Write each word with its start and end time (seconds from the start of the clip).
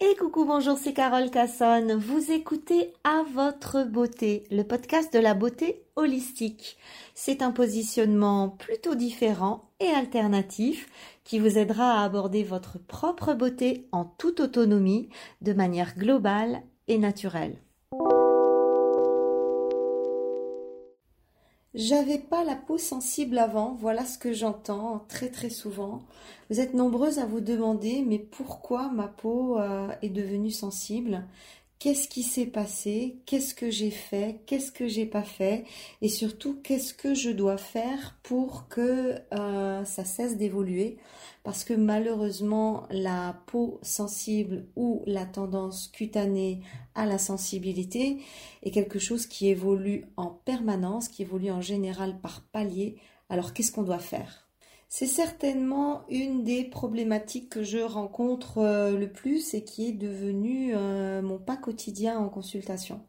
Et 0.00 0.16
coucou, 0.16 0.44
bonjour, 0.44 0.76
c'est 0.76 0.92
Carole 0.92 1.30
Cassonne. 1.30 1.94
Vous 1.94 2.32
écoutez 2.32 2.92
À 3.04 3.22
votre 3.32 3.84
beauté, 3.84 4.44
le 4.50 4.64
podcast 4.64 5.14
de 5.14 5.20
la 5.20 5.34
beauté 5.34 5.84
holistique. 5.94 6.76
C'est 7.14 7.42
un 7.42 7.52
positionnement 7.52 8.48
plutôt 8.48 8.96
différent 8.96 9.70
et 9.78 9.86
alternatif 9.86 10.88
qui 11.22 11.38
vous 11.38 11.58
aidera 11.58 12.00
à 12.00 12.04
aborder 12.04 12.42
votre 12.42 12.78
propre 12.78 13.34
beauté 13.34 13.86
en 13.92 14.04
toute 14.04 14.40
autonomie, 14.40 15.10
de 15.42 15.52
manière 15.52 15.96
globale 15.96 16.62
et 16.88 16.98
naturelle. 16.98 17.63
J'avais 21.74 22.18
pas 22.18 22.44
la 22.44 22.54
peau 22.54 22.78
sensible 22.78 23.36
avant, 23.36 23.74
voilà 23.74 24.04
ce 24.04 24.16
que 24.16 24.32
j'entends 24.32 25.04
très 25.08 25.28
très 25.28 25.50
souvent. 25.50 26.02
Vous 26.48 26.60
êtes 26.60 26.72
nombreuses 26.72 27.18
à 27.18 27.26
vous 27.26 27.40
demander 27.40 28.02
mais 28.06 28.18
pourquoi 28.18 28.90
ma 28.90 29.08
peau 29.08 29.58
euh, 29.58 29.88
est 30.00 30.10
devenue 30.10 30.52
sensible? 30.52 31.24
Qu'est-ce 31.84 32.08
qui 32.08 32.22
s'est 32.22 32.46
passé 32.46 33.18
Qu'est-ce 33.26 33.54
que 33.54 33.70
j'ai 33.70 33.90
fait 33.90 34.40
Qu'est-ce 34.46 34.72
que 34.72 34.88
j'ai 34.88 35.04
pas 35.04 35.22
fait 35.22 35.66
Et 36.00 36.08
surtout, 36.08 36.58
qu'est-ce 36.62 36.94
que 36.94 37.12
je 37.12 37.28
dois 37.28 37.58
faire 37.58 38.18
pour 38.22 38.68
que 38.68 39.16
euh, 39.34 39.84
ça 39.84 40.06
cesse 40.06 40.38
d'évoluer 40.38 40.96
Parce 41.42 41.62
que 41.62 41.74
malheureusement, 41.74 42.84
la 42.88 43.38
peau 43.48 43.80
sensible 43.82 44.64
ou 44.76 45.02
la 45.06 45.26
tendance 45.26 45.88
cutanée 45.88 46.62
à 46.94 47.04
la 47.04 47.18
sensibilité 47.18 48.16
est 48.62 48.70
quelque 48.70 48.98
chose 48.98 49.26
qui 49.26 49.50
évolue 49.50 50.06
en 50.16 50.30
permanence, 50.30 51.08
qui 51.08 51.20
évolue 51.20 51.50
en 51.50 51.60
général 51.60 52.18
par 52.18 52.40
palier. 52.50 52.96
Alors, 53.28 53.52
qu'est-ce 53.52 53.72
qu'on 53.72 53.82
doit 53.82 53.98
faire? 53.98 54.43
C'est 54.96 55.08
certainement 55.08 56.04
une 56.08 56.44
des 56.44 56.62
problématiques 56.62 57.50
que 57.50 57.64
je 57.64 57.78
rencontre 57.78 58.58
euh, 58.58 58.96
le 58.96 59.10
plus 59.10 59.52
et 59.52 59.64
qui 59.64 59.88
est 59.88 59.92
devenue 59.92 60.70
euh, 60.72 61.20
mon 61.20 61.36
pas 61.36 61.56
quotidien 61.56 62.16
en 62.16 62.28
consultation. 62.28 63.00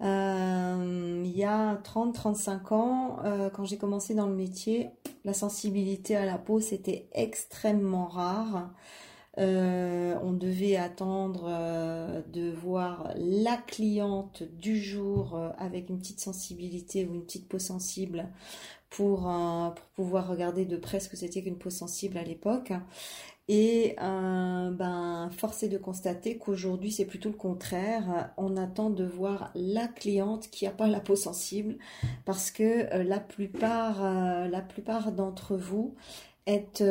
Euh, 0.00 1.22
il 1.24 1.30
y 1.30 1.44
a 1.44 1.76
30-35 1.84 2.74
ans, 2.74 3.18
quand 3.54 3.64
j'ai 3.64 3.76
commencé 3.76 4.16
dans 4.16 4.26
le 4.26 4.34
métier, 4.34 4.90
la 5.24 5.34
sensibilité 5.34 6.16
à 6.16 6.26
la 6.26 6.36
peau, 6.36 6.58
c'était 6.58 7.08
extrêmement 7.12 8.06
rare. 8.06 8.72
on 9.38 10.32
devait 10.32 10.74
attendre 10.74 11.44
de 12.26 12.50
voir 12.50 13.14
la 13.14 13.56
cliente 13.56 14.42
du 14.42 14.82
jour 14.82 15.38
avec 15.58 15.90
une 15.90 15.98
petite 15.98 16.18
sensibilité 16.18 17.06
ou 17.06 17.14
une 17.14 17.22
petite 17.22 17.48
peau 17.48 17.60
sensible 17.60 18.28
pour, 18.94 19.28
euh, 19.28 19.70
pour 19.70 19.86
pouvoir 19.96 20.28
regarder 20.28 20.64
de 20.64 20.76
près 20.76 21.00
ce 21.00 21.08
que 21.08 21.16
c'était 21.16 21.42
qu'une 21.42 21.58
peau 21.58 21.70
sensible 21.70 22.16
à 22.16 22.22
l'époque. 22.22 22.72
Et 23.48 23.96
euh, 24.00 24.70
ben, 24.70 25.30
force 25.36 25.64
est 25.64 25.68
de 25.68 25.78
constater 25.78 26.38
qu'aujourd'hui, 26.38 26.92
c'est 26.92 27.04
plutôt 27.04 27.28
le 27.28 27.34
contraire. 27.34 28.32
On 28.36 28.56
attend 28.56 28.90
de 28.90 29.04
voir 29.04 29.50
la 29.56 29.88
cliente 29.88 30.48
qui 30.48 30.64
n'a 30.64 30.70
pas 30.70 30.86
la 30.86 31.00
peau 31.00 31.16
sensible 31.16 31.76
parce 32.24 32.52
que 32.52 32.94
euh, 32.94 33.02
la 33.02 33.18
plupart, 33.18 34.02
la 34.48 34.60
plupart 34.62 35.10
d'entre 35.12 35.56
vous 35.56 35.94
êtes 36.46 36.82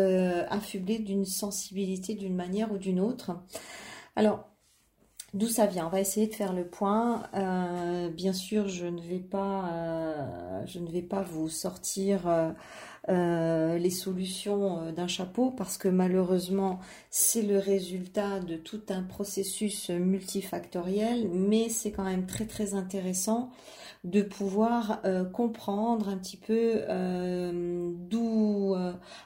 affublés 0.49 0.99
d'une 0.99 1.25
sensibilité 1.25 2.15
d'une 2.15 2.35
manière 2.35 2.71
ou 2.71 2.77
d'une 2.77 2.99
autre. 2.99 3.31
Alors, 4.15 4.52
D'où 5.33 5.47
ça 5.47 5.65
vient 5.65 5.87
On 5.87 5.89
va 5.89 5.99
essayer 5.99 6.27
de 6.27 6.33
faire 6.35 6.53
le 6.53 6.63
point. 6.63 7.23
Euh, 7.33 8.07
bien 8.09 8.33
sûr, 8.33 8.67
je 8.67 8.85
ne 8.85 9.01
vais 9.01 9.17
pas, 9.17 9.67
euh, 9.73 10.61
je 10.67 10.77
ne 10.77 10.87
vais 10.87 11.01
pas 11.01 11.23
vous 11.23 11.49
sortir 11.49 12.53
euh, 13.09 13.77
les 13.79 13.89
solutions 13.89 14.91
d'un 14.91 15.07
chapeau 15.07 15.49
parce 15.49 15.79
que 15.79 15.87
malheureusement, 15.87 16.79
c'est 17.09 17.41
le 17.41 17.57
résultat 17.57 18.41
de 18.41 18.55
tout 18.57 18.81
un 18.89 19.01
processus 19.01 19.89
multifactoriel, 19.89 21.27
mais 21.29 21.67
c'est 21.67 21.91
quand 21.91 22.03
même 22.03 22.27
très 22.27 22.45
très 22.45 22.75
intéressant 22.75 23.49
de 24.03 24.21
pouvoir 24.21 25.01
comprendre 25.31 26.09
un 26.09 26.17
petit 26.17 26.37
peu 26.37 26.83
d'où, 28.09 28.75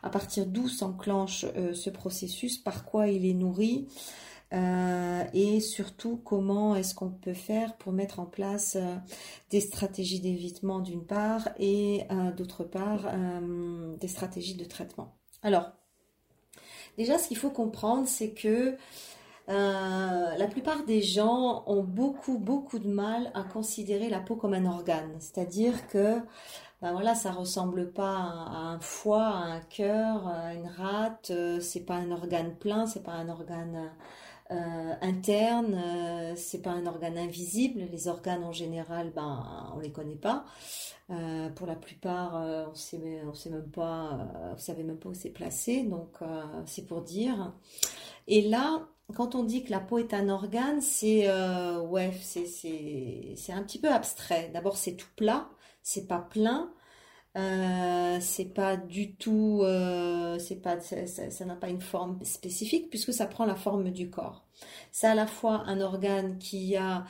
à 0.03 0.09
partir 0.09 0.45
d'où 0.45 0.69
s'enclenche 0.69 1.45
ce 1.73 1.89
processus, 1.89 2.57
par 2.57 2.85
quoi 2.85 3.07
il 3.07 3.25
est 3.25 3.33
nourri. 3.33 3.87
Euh, 4.53 5.25
et 5.33 5.59
surtout 5.59 6.21
comment 6.23 6.75
est-ce 6.75 6.95
qu'on 6.95 7.09
peut 7.09 7.33
faire 7.33 7.75
pour 7.75 7.91
mettre 7.91 8.21
en 8.21 8.25
place 8.25 8.77
euh, 8.77 8.95
des 9.49 9.59
stratégies 9.59 10.21
d'évitement 10.21 10.79
d'une 10.79 11.03
part 11.03 11.49
et 11.59 12.03
euh, 12.11 12.31
d'autre 12.31 12.63
part 12.63 13.11
des 13.99 14.07
stratégies 14.07 14.55
de 14.55 14.63
traitement. 14.63 15.13
Alors, 15.43 15.71
déjà 16.97 17.17
ce 17.17 17.27
qu'il 17.27 17.35
faut 17.35 17.49
comprendre 17.49 18.07
c'est 18.07 18.31
que 18.31 18.77
la 19.47 20.47
plupart 20.49 20.85
des 20.85 21.01
gens 21.01 21.63
ont 21.67 21.83
beaucoup 21.83 22.37
beaucoup 22.37 22.79
de 22.79 22.89
mal 22.89 23.31
à 23.33 23.43
considérer 23.43 24.09
la 24.09 24.19
peau 24.19 24.35
comme 24.35 24.53
un 24.53 24.65
organe, 24.65 25.15
c'est-à-dire 25.19 25.87
que 25.87 26.19
ben 26.81 26.91
voilà, 26.91 27.15
ça 27.15 27.31
ressemble 27.31 27.91
pas 27.91 28.15
à 28.15 28.57
un 28.57 28.79
foie, 28.79 29.25
à 29.25 29.43
un 29.43 29.61
cœur, 29.61 30.27
à 30.27 30.53
une 30.53 30.67
rate, 30.67 31.31
c'est 31.59 31.85
pas 31.85 31.95
un 31.95 32.11
organe 32.11 32.55
plein, 32.55 32.85
c'est 32.85 33.03
pas 33.03 33.13
un 33.13 33.29
organe 33.29 33.89
euh, 34.49 34.93
interne, 35.01 35.75
euh, 35.75 36.33
c'est 36.37 36.61
pas 36.61 36.71
un 36.71 36.85
organe 36.85 37.17
invisible. 37.17 37.81
Les 37.91 38.07
organes 38.07 38.43
en 38.43 38.53
général, 38.53 39.11
ben 39.13 39.71
on 39.75 39.79
les 39.79 39.91
connaît 39.91 40.15
pas. 40.15 40.45
Euh, 41.09 41.49
pour 41.49 41.67
la 41.67 41.75
plupart, 41.75 42.35
on 42.69 42.75
sait, 42.75 43.21
on 43.25 43.33
sait 43.33 43.49
même 43.49 43.69
pas, 43.69 44.53
vous 44.53 44.61
savez 44.61 44.83
même 44.83 44.97
pas 44.97 45.09
où 45.09 45.13
c'est 45.13 45.29
placé, 45.29 45.83
donc 45.83 46.17
c'est 46.65 46.85
pour 46.85 47.01
dire. 47.01 47.53
Et 48.27 48.41
là, 48.41 48.87
quand 49.15 49.35
on 49.35 49.43
dit 49.43 49.63
que 49.63 49.71
la 49.71 49.79
peau 49.79 49.99
est 49.99 50.13
un 50.13 50.29
organe, 50.29 50.81
c'est 50.81 51.29
ouais, 51.79 52.11
c'est 52.21 52.45
c'est 52.45 53.53
un 53.53 53.63
petit 53.63 53.79
peu 53.79 53.89
abstrait. 53.89 54.49
D'abord, 54.53 54.77
c'est 54.77 54.95
tout 54.95 55.07
plat, 55.15 55.49
c'est 55.81 56.07
pas 56.07 56.19
plein. 56.19 56.71
Euh, 57.37 58.17
c'est 58.19 58.45
pas 58.45 58.77
du 58.77 59.13
tout, 59.15 59.61
euh, 59.63 60.39
c'est 60.39 60.55
pas, 60.55 60.79
ça 60.79 61.45
n'a 61.45 61.55
pas 61.55 61.69
une 61.69 61.81
forme 61.81 62.23
spécifique 62.23 62.89
puisque 62.89 63.13
ça 63.13 63.27
prend 63.27 63.45
la 63.45 63.55
forme 63.55 63.91
du 63.91 64.09
corps. 64.09 64.43
C'est 64.91 65.07
à 65.07 65.13
la 65.15 65.27
fois 65.27 65.63
un 65.67 65.79
organe 65.81 66.39
qui 66.39 66.75
a 66.75 67.05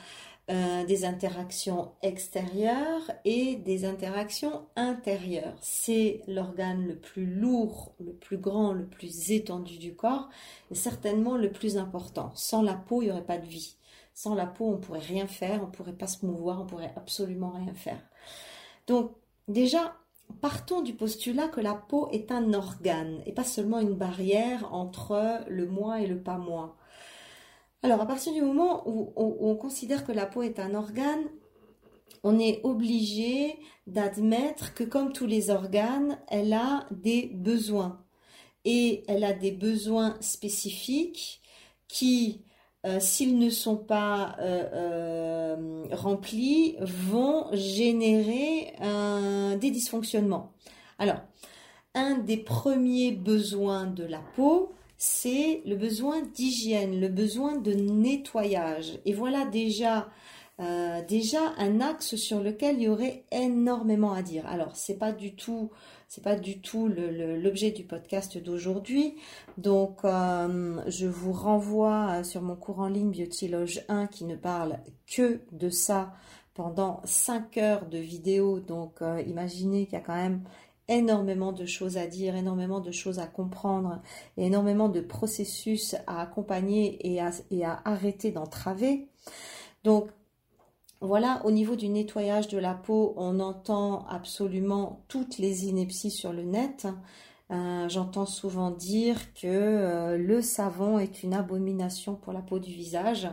euh, 0.50 0.84
des 0.84 1.06
interactions 1.06 1.92
extérieures 2.02 3.10
et 3.24 3.56
des 3.56 3.86
interactions 3.86 4.66
intérieures. 4.76 5.56
C'est 5.62 6.22
l'organe 6.26 6.86
le 6.86 6.96
plus 6.96 7.26
lourd, 7.26 7.94
le 7.98 8.12
plus 8.12 8.38
grand, 8.38 8.72
le 8.72 8.86
plus 8.86 9.30
étendu 9.30 9.78
du 9.78 9.94
corps 9.94 10.28
et 10.70 10.74
certainement 10.74 11.36
le 11.38 11.50
plus 11.50 11.78
important. 11.78 12.32
Sans 12.34 12.62
la 12.62 12.74
peau, 12.74 13.00
il 13.00 13.06
n'y 13.06 13.12
aurait 13.12 13.24
pas 13.24 13.38
de 13.38 13.46
vie. 13.46 13.76
Sans 14.14 14.34
la 14.34 14.46
peau, 14.46 14.72
on 14.72 14.78
pourrait 14.78 14.98
rien 14.98 15.26
faire, 15.26 15.62
on 15.62 15.70
pourrait 15.70 15.92
pas 15.92 16.06
se 16.06 16.26
mouvoir, 16.26 16.60
on 16.60 16.66
pourrait 16.66 16.92
absolument 16.96 17.50
rien 17.50 17.74
faire. 17.74 18.00
Donc 18.86 19.12
déjà, 19.48 19.94
partons 20.40 20.82
du 20.82 20.94
postulat 20.94 21.48
que 21.48 21.60
la 21.60 21.74
peau 21.74 22.08
est 22.10 22.30
un 22.30 22.52
organe 22.54 23.22
et 23.26 23.32
pas 23.32 23.44
seulement 23.44 23.80
une 23.80 23.94
barrière 23.94 24.72
entre 24.72 25.40
le 25.48 25.66
moi 25.66 26.00
et 26.00 26.06
le 26.06 26.20
pas 26.20 26.38
moi. 26.38 26.76
Alors 27.82 28.00
à 28.00 28.06
partir 28.06 28.32
du 28.32 28.42
moment 28.42 28.88
où, 28.88 29.12
on 29.16 29.54
considère 29.56 30.04
que 30.04 30.12
la 30.12 30.26
peau 30.26 30.42
est 30.42 30.58
un 30.58 30.74
organe, 30.74 31.24
on 32.24 32.38
est 32.38 32.60
obligé 32.64 33.58
d'admettre 33.86 34.74
que 34.74 34.84
comme 34.84 35.12
tous 35.12 35.26
les 35.26 35.50
organes, 35.50 36.18
elle 36.28 36.52
a 36.52 36.86
des 36.90 37.30
besoins. 37.34 38.04
Et 38.64 39.04
elle 39.06 39.24
a 39.24 39.32
des 39.32 39.52
besoins 39.52 40.16
spécifiques 40.20 41.40
qui 41.86 42.42
euh, 42.86 43.00
s'ils 43.00 43.38
ne 43.38 43.50
sont 43.50 43.76
pas 43.76 44.36
euh, 44.38 44.64
euh, 44.72 45.84
remplis, 45.90 46.76
vont 46.80 47.46
générer 47.52 48.72
des 49.60 49.70
dysfonctionnements. 49.70 50.52
Alors, 50.98 51.20
un 51.94 52.18
des 52.18 52.36
premiers 52.36 53.12
besoins 53.12 53.86
de 53.86 54.04
la 54.04 54.20
peau, 54.36 54.72
c'est 54.96 55.62
le 55.66 55.74
besoin 55.74 56.22
d'hygiène, 56.22 57.00
le 57.00 57.08
besoin 57.08 57.56
de 57.56 57.72
nettoyage. 57.72 58.98
Et 59.04 59.12
voilà 59.12 59.44
déjà 59.44 60.08
déjà 61.06 61.54
un 61.58 61.80
axe 61.80 62.16
sur 62.16 62.40
lequel 62.40 62.78
il 62.78 62.82
y 62.82 62.88
aurait 62.88 63.22
énormément 63.30 64.12
à 64.12 64.22
dire. 64.22 64.44
Alors 64.46 64.74
c'est 64.74 64.98
pas 64.98 65.12
du 65.12 65.36
tout 65.36 65.70
c'est 66.08 66.24
pas 66.24 66.36
du 66.36 66.60
tout 66.60 66.88
l'objet 66.88 67.70
du 67.70 67.84
podcast 67.84 68.38
d'aujourd'hui. 68.38 69.14
Donc 69.58 70.04
euh, 70.04 70.80
je 70.88 71.06
vous 71.06 71.32
renvoie 71.32 72.24
sur 72.24 72.40
mon 72.40 72.56
cours 72.56 72.80
en 72.80 72.88
ligne 72.88 73.10
Biotiloge 73.10 73.82
1 73.88 74.06
qui 74.06 74.24
ne 74.24 74.34
parle 74.34 74.78
que 75.06 75.40
de 75.52 75.68
ça 75.68 76.14
pendant 76.54 77.02
5 77.04 77.58
heures 77.58 77.86
de 77.86 77.98
vidéo. 77.98 78.58
Donc 78.58 79.02
euh, 79.02 79.22
imaginez 79.26 79.84
qu'il 79.84 79.98
y 79.98 80.00
a 80.00 80.04
quand 80.04 80.14
même 80.14 80.42
énormément 80.88 81.52
de 81.52 81.66
choses 81.66 81.98
à 81.98 82.06
dire, 82.06 82.34
énormément 82.34 82.80
de 82.80 82.90
choses 82.90 83.18
à 83.18 83.26
comprendre, 83.26 84.00
énormément 84.38 84.88
de 84.88 85.00
processus 85.00 85.94
à 86.06 86.22
accompagner 86.22 87.06
et 87.06 87.20
à, 87.20 87.30
et 87.50 87.66
à 87.66 87.82
arrêter 87.84 88.30
d'entraver. 88.30 89.08
Donc 89.84 90.08
voilà, 91.00 91.42
au 91.44 91.52
niveau 91.52 91.76
du 91.76 91.88
nettoyage 91.88 92.48
de 92.48 92.58
la 92.58 92.74
peau, 92.74 93.14
on 93.16 93.38
entend 93.38 94.04
absolument 94.08 95.04
toutes 95.08 95.38
les 95.38 95.66
inepties 95.66 96.10
sur 96.10 96.32
le 96.32 96.42
net. 96.42 96.88
Euh, 97.50 97.88
j'entends 97.88 98.26
souvent 98.26 98.70
dire 98.72 99.32
que 99.34 99.46
euh, 99.46 100.18
le 100.18 100.42
savon 100.42 100.98
est 100.98 101.22
une 101.22 101.34
abomination 101.34 102.14
pour 102.14 102.32
la 102.32 102.40
peau 102.40 102.58
du 102.58 102.72
visage. 102.72 103.28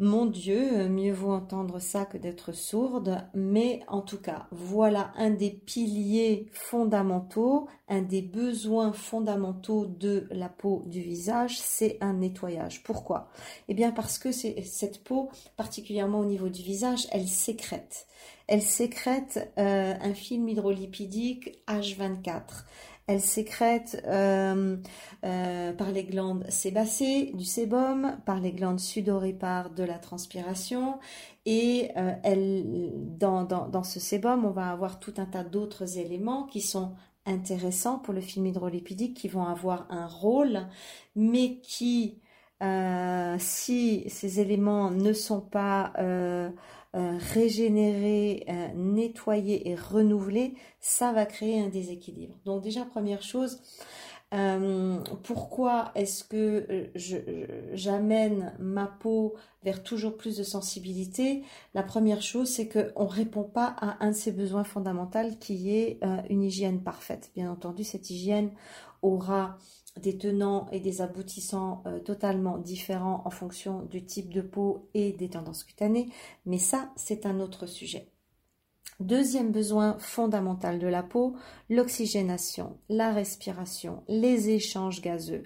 Mon 0.00 0.26
Dieu, 0.26 0.88
mieux 0.88 1.12
vaut 1.12 1.30
entendre 1.30 1.78
ça 1.78 2.04
que 2.04 2.18
d'être 2.18 2.50
sourde, 2.50 3.28
mais 3.32 3.84
en 3.86 4.00
tout 4.00 4.20
cas, 4.20 4.48
voilà 4.50 5.12
un 5.14 5.30
des 5.30 5.52
piliers 5.52 6.48
fondamentaux, 6.52 7.68
un 7.86 8.02
des 8.02 8.20
besoins 8.20 8.92
fondamentaux 8.92 9.86
de 9.86 10.26
la 10.32 10.48
peau 10.48 10.82
du 10.86 11.00
visage, 11.00 11.60
c'est 11.60 11.96
un 12.00 12.14
nettoyage. 12.14 12.82
Pourquoi? 12.82 13.30
Eh 13.68 13.74
bien 13.74 13.92
parce 13.92 14.18
que 14.18 14.32
cette 14.32 15.04
peau, 15.04 15.30
particulièrement 15.56 16.18
au 16.18 16.24
niveau 16.24 16.48
du 16.48 16.62
visage, 16.62 17.06
elle 17.12 17.28
sécrète. 17.28 18.08
Elle 18.48 18.62
sécrète 18.62 19.52
euh, 19.58 19.94
un 19.98 20.12
film 20.12 20.48
hydrolipidique 20.48 21.60
H24. 21.68 22.64
Elle 23.06 23.20
sécrète 23.20 24.02
euh, 24.06 24.76
euh, 25.24 25.72
par 25.74 25.90
les 25.92 26.04
glandes 26.04 26.48
sébacées 26.48 27.32
du 27.34 27.44
sébum, 27.44 28.16
par 28.24 28.40
les 28.40 28.52
glandes 28.52 28.80
sudoripares 28.80 29.70
de 29.70 29.84
la 29.84 29.98
transpiration. 29.98 30.98
Et 31.44 31.90
elle, 32.22 32.90
dans, 32.94 33.44
dans, 33.44 33.68
dans 33.68 33.82
ce 33.82 34.00
sébum, 34.00 34.46
on 34.46 34.50
va 34.50 34.70
avoir 34.70 34.98
tout 34.98 35.12
un 35.18 35.26
tas 35.26 35.44
d'autres 35.44 35.98
éléments 35.98 36.44
qui 36.44 36.62
sont 36.62 36.94
intéressants 37.26 37.98
pour 37.98 38.14
le 38.14 38.22
film 38.22 38.46
hydrolipidique, 38.46 39.14
qui 39.14 39.28
vont 39.28 39.44
avoir 39.44 39.86
un 39.90 40.06
rôle, 40.06 40.66
mais 41.14 41.60
qui, 41.60 42.22
si 43.38 44.04
ces 44.08 44.40
éléments 44.40 44.90
ne 44.90 45.12
sont 45.12 45.42
pas 45.42 45.92
euh, 46.94 47.18
régénérer, 47.32 48.44
euh, 48.48 48.68
nettoyer 48.76 49.68
et 49.68 49.74
renouveler, 49.74 50.54
ça 50.78 51.12
va 51.12 51.26
créer 51.26 51.60
un 51.60 51.68
déséquilibre. 51.68 52.36
Donc 52.44 52.62
déjà, 52.62 52.84
première 52.84 53.22
chose, 53.22 53.60
euh, 54.32 54.98
pourquoi 55.24 55.90
est-ce 55.96 56.22
que 56.22 56.90
j'amène 57.72 58.54
ma 58.60 58.86
peau 58.86 59.34
vers 59.64 59.82
toujours 59.82 60.16
plus 60.16 60.36
de 60.36 60.44
sensibilité? 60.44 61.42
La 61.74 61.82
première 61.82 62.22
chose, 62.22 62.48
c'est 62.48 62.68
qu'on 62.68 63.04
ne 63.04 63.10
répond 63.10 63.44
pas 63.44 63.74
à 63.80 64.04
un 64.04 64.10
de 64.10 64.16
ses 64.16 64.30
besoins 64.30 64.64
fondamentaux 64.64 65.34
qui 65.40 65.74
est 65.74 66.00
une 66.30 66.42
hygiène 66.42 66.80
parfaite. 66.82 67.32
Bien 67.34 67.50
entendu, 67.50 67.82
cette 67.82 68.10
hygiène 68.10 68.50
aura 69.02 69.58
des 70.00 70.18
tenants 70.18 70.66
et 70.72 70.80
des 70.80 71.02
aboutissants 71.02 71.82
euh, 71.86 72.00
totalement 72.00 72.58
différents 72.58 73.22
en 73.24 73.30
fonction 73.30 73.82
du 73.82 74.04
type 74.04 74.32
de 74.32 74.40
peau 74.40 74.88
et 74.94 75.12
des 75.12 75.30
tendances 75.30 75.64
cutanées, 75.64 76.08
mais 76.46 76.58
ça, 76.58 76.90
c'est 76.96 77.26
un 77.26 77.40
autre 77.40 77.66
sujet. 77.66 78.08
Deuxième 79.00 79.50
besoin 79.50 79.96
fondamental 79.98 80.78
de 80.78 80.86
la 80.86 81.02
peau, 81.02 81.34
l'oxygénation, 81.68 82.78
la 82.88 83.12
respiration, 83.12 84.04
les 84.08 84.50
échanges 84.50 85.00
gazeux. 85.00 85.42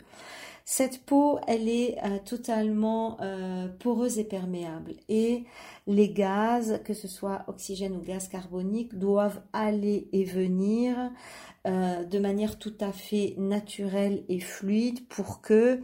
Cette 0.70 1.06
peau, 1.06 1.38
elle 1.46 1.66
est 1.66 1.96
euh, 2.04 2.18
totalement 2.22 3.16
euh, 3.22 3.68
poreuse 3.68 4.18
et 4.18 4.24
perméable. 4.24 4.96
Et 5.08 5.44
les 5.86 6.10
gaz, 6.10 6.82
que 6.84 6.92
ce 6.92 7.08
soit 7.08 7.44
oxygène 7.46 7.96
ou 7.96 8.02
gaz 8.02 8.28
carbonique, 8.28 8.98
doivent 8.98 9.40
aller 9.54 10.10
et 10.12 10.24
venir 10.24 11.10
euh, 11.66 12.04
de 12.04 12.18
manière 12.18 12.58
tout 12.58 12.74
à 12.80 12.92
fait 12.92 13.34
naturelle 13.38 14.24
et 14.28 14.40
fluide 14.40 15.08
pour 15.08 15.40
que 15.40 15.80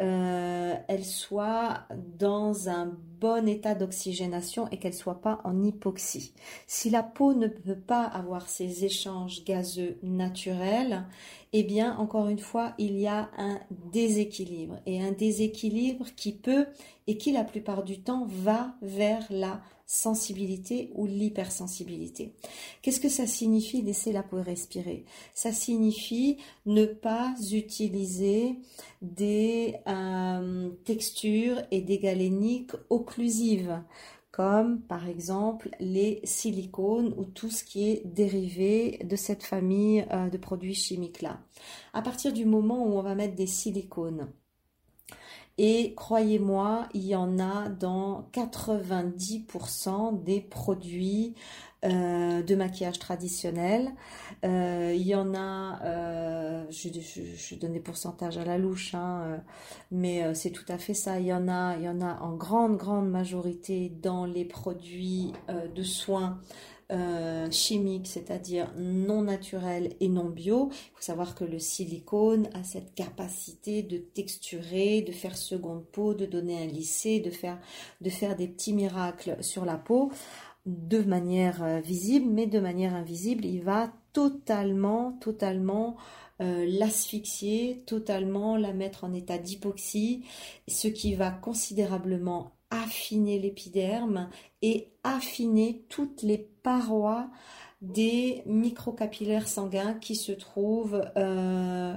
euh, 0.00 0.76
elle 0.86 1.04
soit 1.04 1.88
dans 2.18 2.68
un 2.68 2.96
bon 3.20 3.48
état 3.48 3.74
d'oxygénation 3.74 4.68
et 4.70 4.78
qu'elle 4.78 4.94
soit 4.94 5.20
pas 5.20 5.40
en 5.42 5.64
hypoxie. 5.64 6.32
Si 6.68 6.88
la 6.88 7.02
peau 7.02 7.34
ne 7.34 7.48
peut 7.48 7.78
pas 7.78 8.04
avoir 8.04 8.48
ces 8.48 8.84
échanges 8.84 9.44
gazeux 9.44 9.98
naturels, 10.04 11.04
eh 11.52 11.64
bien, 11.64 11.96
encore 11.96 12.28
une 12.28 12.38
fois, 12.38 12.74
il 12.78 12.96
y 12.96 13.08
a 13.08 13.28
un 13.38 13.58
déséquilibre 13.92 14.78
et 14.86 15.02
un 15.02 15.12
déséquilibre 15.12 16.06
qui 16.14 16.32
peut 16.32 16.66
et 17.08 17.16
qui 17.16 17.32
la 17.32 17.42
plupart 17.42 17.82
du 17.82 18.00
temps 18.00 18.26
va 18.28 18.74
vers 18.82 19.26
la 19.30 19.60
sensibilité 19.88 20.90
ou 20.94 21.06
l'hypersensibilité. 21.06 22.34
Qu'est-ce 22.82 23.00
que 23.00 23.08
ça 23.08 23.26
signifie 23.26 23.80
laisser 23.80 24.12
la 24.12 24.22
peau 24.22 24.40
respirer? 24.42 25.06
Ça 25.34 25.50
signifie 25.50 26.36
ne 26.66 26.84
pas 26.84 27.34
utiliser 27.50 28.56
des 29.00 29.76
euh, 29.88 30.68
textures 30.84 31.62
et 31.70 31.80
des 31.80 31.98
galéniques 31.98 32.72
occlusives 32.90 33.80
comme 34.30 34.82
par 34.82 35.08
exemple 35.08 35.70
les 35.80 36.20
silicones 36.22 37.14
ou 37.16 37.24
tout 37.24 37.50
ce 37.50 37.64
qui 37.64 37.88
est 37.88 38.06
dérivé 38.06 39.00
de 39.02 39.16
cette 39.16 39.42
famille 39.42 40.06
euh, 40.12 40.28
de 40.28 40.36
produits 40.36 40.74
chimiques 40.74 41.22
là. 41.22 41.40
À 41.94 42.02
partir 42.02 42.34
du 42.34 42.44
moment 42.44 42.84
où 42.86 42.98
on 42.98 43.02
va 43.02 43.14
mettre 43.14 43.34
des 43.34 43.46
silicones, 43.46 44.28
et 45.58 45.92
croyez-moi, 45.96 46.88
il 46.94 47.04
y 47.04 47.16
en 47.16 47.40
a 47.40 47.68
dans 47.68 48.28
90% 48.32 50.22
des 50.22 50.40
produits 50.40 51.34
euh, 51.84 52.42
de 52.42 52.54
maquillage 52.54 53.00
traditionnel. 53.00 53.92
Euh, 54.44 54.92
il 54.96 55.06
y 55.06 55.16
en 55.16 55.34
a, 55.34 55.80
euh, 55.84 56.64
je, 56.70 57.54
donne 57.56 57.72
des 57.72 57.80
pourcentages 57.80 58.38
à 58.38 58.44
la 58.44 58.56
louche, 58.56 58.94
hein, 58.94 59.40
mais 59.90 60.32
c'est 60.34 60.50
tout 60.50 60.64
à 60.68 60.78
fait 60.78 60.94
ça. 60.94 61.18
Il 61.18 61.26
y 61.26 61.32
en 61.32 61.48
a, 61.48 61.76
il 61.76 61.82
y 61.82 61.88
en 61.88 62.00
a 62.00 62.20
en 62.20 62.34
grande, 62.34 62.76
grande 62.76 63.08
majorité 63.10 63.92
dans 64.00 64.26
les 64.26 64.44
produits 64.44 65.32
de 65.48 65.82
soins 65.82 66.40
euh, 66.90 67.50
chimique, 67.50 68.06
c'est-à-dire 68.06 68.72
non 68.78 69.22
naturel 69.22 69.94
et 70.00 70.08
non 70.08 70.30
bio. 70.30 70.70
Il 70.72 70.96
faut 70.96 71.02
savoir 71.02 71.34
que 71.34 71.44
le 71.44 71.58
silicone 71.58 72.48
a 72.54 72.64
cette 72.64 72.94
capacité 72.94 73.82
de 73.82 73.98
texturer, 73.98 75.02
de 75.02 75.12
faire 75.12 75.36
seconde 75.36 75.84
peau, 75.84 76.14
de 76.14 76.24
donner 76.26 76.62
un 76.62 76.66
lissé, 76.66 77.20
de 77.20 77.30
faire, 77.30 77.58
de 78.00 78.10
faire 78.10 78.36
des 78.36 78.48
petits 78.48 78.72
miracles 78.72 79.36
sur 79.40 79.64
la 79.64 79.76
peau 79.76 80.10
de 80.66 81.02
manière 81.02 81.62
euh, 81.62 81.80
visible, 81.80 82.30
mais 82.30 82.46
de 82.46 82.60
manière 82.60 82.94
invisible, 82.94 83.44
il 83.44 83.62
va 83.62 83.92
totalement, 84.12 85.12
totalement 85.12 85.96
euh, 86.40 86.66
l'asphyxier, 86.68 87.82
totalement 87.86 88.56
la 88.56 88.72
mettre 88.72 89.04
en 89.04 89.12
état 89.12 89.38
d'hypoxie, 89.38 90.24
ce 90.68 90.88
qui 90.88 91.14
va 91.14 91.30
considérablement 91.30 92.52
affiner 92.70 93.38
l'épiderme 93.38 94.28
et 94.62 94.88
affiner 95.04 95.84
toutes 95.88 96.22
les 96.22 96.38
parois 96.38 97.28
des 97.80 98.42
microcapillaires 98.46 99.48
sanguins 99.48 99.94
qui 99.94 100.16
se 100.16 100.32
trouvent 100.32 101.02
euh, 101.16 101.94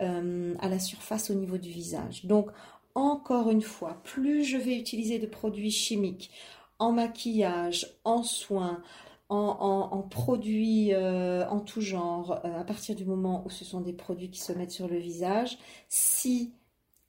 euh, 0.00 0.54
à 0.60 0.68
la 0.68 0.78
surface 0.78 1.30
au 1.30 1.34
niveau 1.34 1.58
du 1.58 1.70
visage. 1.70 2.24
Donc, 2.24 2.50
encore 2.94 3.50
une 3.50 3.62
fois, 3.62 4.00
plus 4.04 4.44
je 4.44 4.56
vais 4.56 4.78
utiliser 4.78 5.18
de 5.18 5.26
produits 5.26 5.72
chimiques 5.72 6.30
en 6.78 6.92
maquillage, 6.92 7.88
en 8.04 8.22
soins, 8.22 8.80
en, 9.28 10.06
produits 10.08 10.92
euh, 10.92 11.44
en 11.48 11.58
tout 11.58 11.80
genre, 11.80 12.40
à 12.44 12.62
partir 12.62 12.94
du 12.94 13.04
moment 13.04 13.42
où 13.44 13.50
ce 13.50 13.64
sont 13.64 13.80
des 13.80 13.92
produits 13.92 14.30
qui 14.30 14.40
se 14.40 14.52
mettent 14.52 14.70
sur 14.70 14.86
le 14.86 14.98
visage, 14.98 15.58
si 15.88 16.52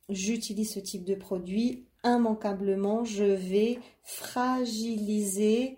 j'utilise 0.09 0.73
ce 0.73 0.79
type 0.79 1.03
de 1.03 1.13
produit, 1.13 1.85
immanquablement, 2.05 3.03
je 3.03 3.25
vais 3.25 3.79
fragiliser 4.03 5.77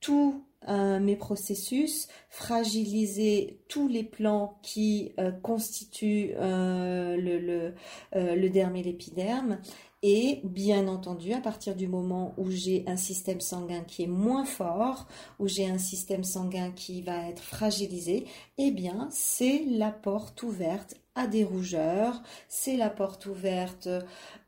tous 0.00 0.44
euh, 0.68 1.00
mes 1.00 1.16
processus, 1.16 2.06
fragiliser 2.30 3.58
tous 3.68 3.88
les 3.88 4.04
plans 4.04 4.58
qui 4.62 5.12
euh, 5.18 5.32
constituent 5.32 6.34
euh, 6.36 7.16
le, 7.16 7.38
le, 7.38 7.74
le 8.12 8.48
derme 8.48 8.76
et 8.76 8.82
l'épiderme. 8.84 9.58
Et 10.04 10.40
bien 10.42 10.88
entendu, 10.88 11.32
à 11.32 11.40
partir 11.40 11.76
du 11.76 11.86
moment 11.86 12.34
où 12.36 12.50
j'ai 12.50 12.84
un 12.88 12.96
système 12.96 13.40
sanguin 13.40 13.82
qui 13.82 14.02
est 14.02 14.08
moins 14.08 14.44
fort, 14.44 15.06
où 15.38 15.46
j'ai 15.46 15.68
un 15.68 15.78
système 15.78 16.24
sanguin 16.24 16.72
qui 16.72 17.02
va 17.02 17.28
être 17.28 17.42
fragilisé, 17.42 18.26
eh 18.58 18.72
bien, 18.72 19.08
c'est 19.12 19.64
la 19.68 19.92
porte 19.92 20.42
ouverte 20.42 20.96
à 21.14 21.26
des 21.26 21.44
rougeurs, 21.44 22.22
c'est 22.48 22.76
la 22.76 22.88
porte 22.88 23.26
ouverte 23.26 23.88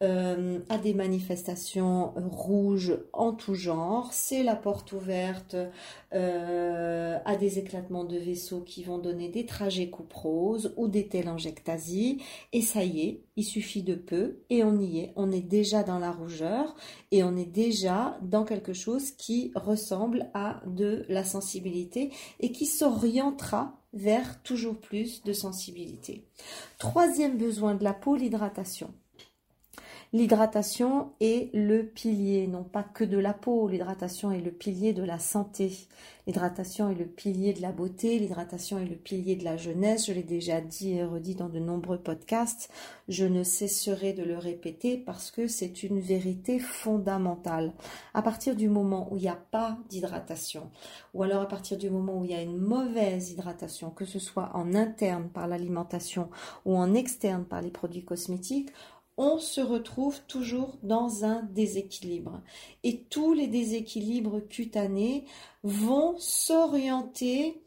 euh, 0.02 0.60
à 0.70 0.78
des 0.78 0.94
manifestations 0.94 2.14
rouges 2.16 2.96
en 3.12 3.32
tout 3.34 3.54
genre, 3.54 4.10
c'est 4.12 4.42
la 4.42 4.56
porte 4.56 4.92
ouverte 4.92 5.56
euh, 6.14 7.18
à 7.24 7.36
des 7.36 7.58
éclatements 7.58 8.04
de 8.04 8.16
vaisseaux 8.16 8.62
qui 8.62 8.82
vont 8.82 8.96
donner 8.96 9.28
des 9.28 9.44
trajets 9.44 9.90
couperoses 9.90 10.72
ou 10.78 10.88
des 10.88 11.06
télangiectasies, 11.06 12.22
et 12.54 12.62
ça 12.62 12.82
y 12.82 13.00
est, 13.02 13.24
il 13.36 13.44
suffit 13.44 13.82
de 13.82 13.94
peu 13.94 14.38
et 14.48 14.64
on 14.64 14.80
y 14.80 15.00
est, 15.00 15.12
on 15.16 15.30
est 15.32 15.42
déjà 15.42 15.82
dans 15.82 15.98
la 15.98 16.12
rougeur 16.12 16.74
et 17.10 17.22
on 17.24 17.36
est 17.36 17.44
déjà 17.44 18.18
dans 18.22 18.44
quelque 18.44 18.72
chose 18.72 19.10
qui 19.10 19.52
ressemble 19.54 20.30
à 20.32 20.62
de 20.66 21.04
la 21.10 21.24
sensibilité 21.24 22.10
et 22.40 22.52
qui 22.52 22.64
s'orientera 22.64 23.83
vers 23.94 24.42
toujours 24.42 24.78
plus 24.78 25.22
de 25.22 25.32
sensibilité. 25.32 26.26
Troisième 26.78 27.38
besoin 27.38 27.74
de 27.74 27.84
la 27.84 27.94
peau, 27.94 28.16
l'hydratation. 28.16 28.92
L'hydratation 30.14 31.10
est 31.18 31.52
le 31.54 31.84
pilier, 31.84 32.46
non 32.46 32.62
pas 32.62 32.84
que 32.84 33.02
de 33.02 33.18
la 33.18 33.34
peau, 33.34 33.66
l'hydratation 33.66 34.30
est 34.30 34.40
le 34.40 34.52
pilier 34.52 34.92
de 34.92 35.02
la 35.02 35.18
santé. 35.18 35.88
L'hydratation 36.28 36.88
est 36.88 36.94
le 36.94 37.04
pilier 37.04 37.52
de 37.52 37.60
la 37.60 37.72
beauté, 37.72 38.20
l'hydratation 38.20 38.78
est 38.78 38.86
le 38.86 38.94
pilier 38.94 39.34
de 39.34 39.42
la 39.42 39.56
jeunesse, 39.56 40.06
je 40.06 40.12
l'ai 40.12 40.22
déjà 40.22 40.60
dit 40.60 40.92
et 40.92 41.04
redit 41.04 41.34
dans 41.34 41.48
de 41.48 41.58
nombreux 41.58 41.98
podcasts, 41.98 42.70
je 43.08 43.26
ne 43.26 43.42
cesserai 43.42 44.12
de 44.12 44.22
le 44.22 44.38
répéter 44.38 44.96
parce 44.96 45.32
que 45.32 45.48
c'est 45.48 45.82
une 45.82 45.98
vérité 45.98 46.60
fondamentale. 46.60 47.72
À 48.14 48.22
partir 48.22 48.54
du 48.54 48.68
moment 48.68 49.08
où 49.10 49.16
il 49.16 49.22
n'y 49.22 49.28
a 49.28 49.38
pas 49.50 49.76
d'hydratation, 49.90 50.70
ou 51.12 51.24
alors 51.24 51.42
à 51.42 51.48
partir 51.48 51.76
du 51.76 51.90
moment 51.90 52.20
où 52.20 52.24
il 52.24 52.30
y 52.30 52.34
a 52.34 52.40
une 52.40 52.56
mauvaise 52.56 53.32
hydratation, 53.32 53.90
que 53.90 54.04
ce 54.04 54.20
soit 54.20 54.52
en 54.54 54.74
interne 54.74 55.28
par 55.28 55.48
l'alimentation 55.48 56.30
ou 56.64 56.76
en 56.76 56.94
externe 56.94 57.44
par 57.44 57.60
les 57.60 57.70
produits 57.70 58.04
cosmétiques, 58.04 58.70
on 59.16 59.38
se 59.38 59.60
retrouve 59.60 60.20
toujours 60.26 60.76
dans 60.82 61.24
un 61.24 61.42
déséquilibre. 61.42 62.42
Et 62.82 63.02
tous 63.02 63.32
les 63.32 63.46
déséquilibres 63.46 64.40
cutanés 64.48 65.24
vont 65.62 66.16
s'orienter 66.18 67.60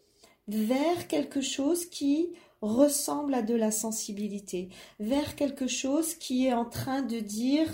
vers 0.47 1.07
quelque 1.07 1.41
chose 1.41 1.85
qui 1.85 2.29
ressemble 2.61 3.33
à 3.33 3.41
de 3.41 3.55
la 3.55 3.71
sensibilité, 3.71 4.69
vers 4.99 5.35
quelque 5.35 5.67
chose 5.67 6.15
qui 6.15 6.47
est 6.47 6.53
en 6.53 6.65
train 6.65 7.01
de 7.01 7.19
dire 7.19 7.67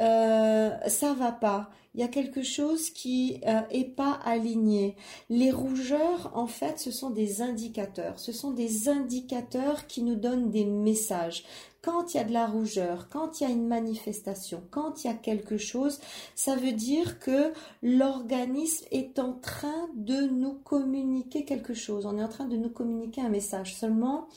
euh, 0.00 0.70
ça 0.88 1.12
va 1.12 1.32
pas, 1.32 1.70
il 1.94 2.00
y 2.00 2.04
a 2.04 2.08
quelque 2.08 2.42
chose 2.42 2.90
qui 2.90 3.40
euh, 3.46 3.60
est 3.70 3.94
pas 3.94 4.18
aligné. 4.24 4.96
Les 5.28 5.50
rougeurs, 5.50 6.32
en 6.34 6.46
fait, 6.46 6.78
ce 6.78 6.90
sont 6.90 7.10
des 7.10 7.42
indicateurs. 7.42 8.18
Ce 8.18 8.32
sont 8.32 8.52
des 8.52 8.88
indicateurs 8.88 9.86
qui 9.86 10.02
nous 10.02 10.16
donnent 10.16 10.50
des 10.50 10.64
messages. 10.64 11.44
Quand 11.82 12.14
il 12.14 12.18
y 12.18 12.20
a 12.20 12.24
de 12.24 12.32
la 12.32 12.46
rougeur, 12.46 13.08
quand 13.10 13.40
il 13.40 13.44
y 13.44 13.46
a 13.46 13.50
une 13.50 13.66
manifestation, 13.66 14.62
quand 14.70 15.02
il 15.02 15.08
y 15.08 15.10
a 15.10 15.14
quelque 15.14 15.58
chose, 15.58 15.98
ça 16.36 16.54
veut 16.54 16.72
dire 16.72 17.18
que 17.18 17.52
l'organisme 17.82 18.86
est 18.92 19.18
en 19.18 19.32
train 19.32 19.88
de 19.96 20.28
nous 20.28 20.54
communiquer 20.54 21.44
quelque 21.44 21.74
chose. 21.74 22.06
On 22.06 22.16
est 22.18 22.22
en 22.22 22.28
train 22.28 22.46
de 22.46 22.56
nous 22.56 22.70
communiquer 22.70 23.20
un 23.20 23.28
message. 23.28 23.74
Seulement, 23.74 24.28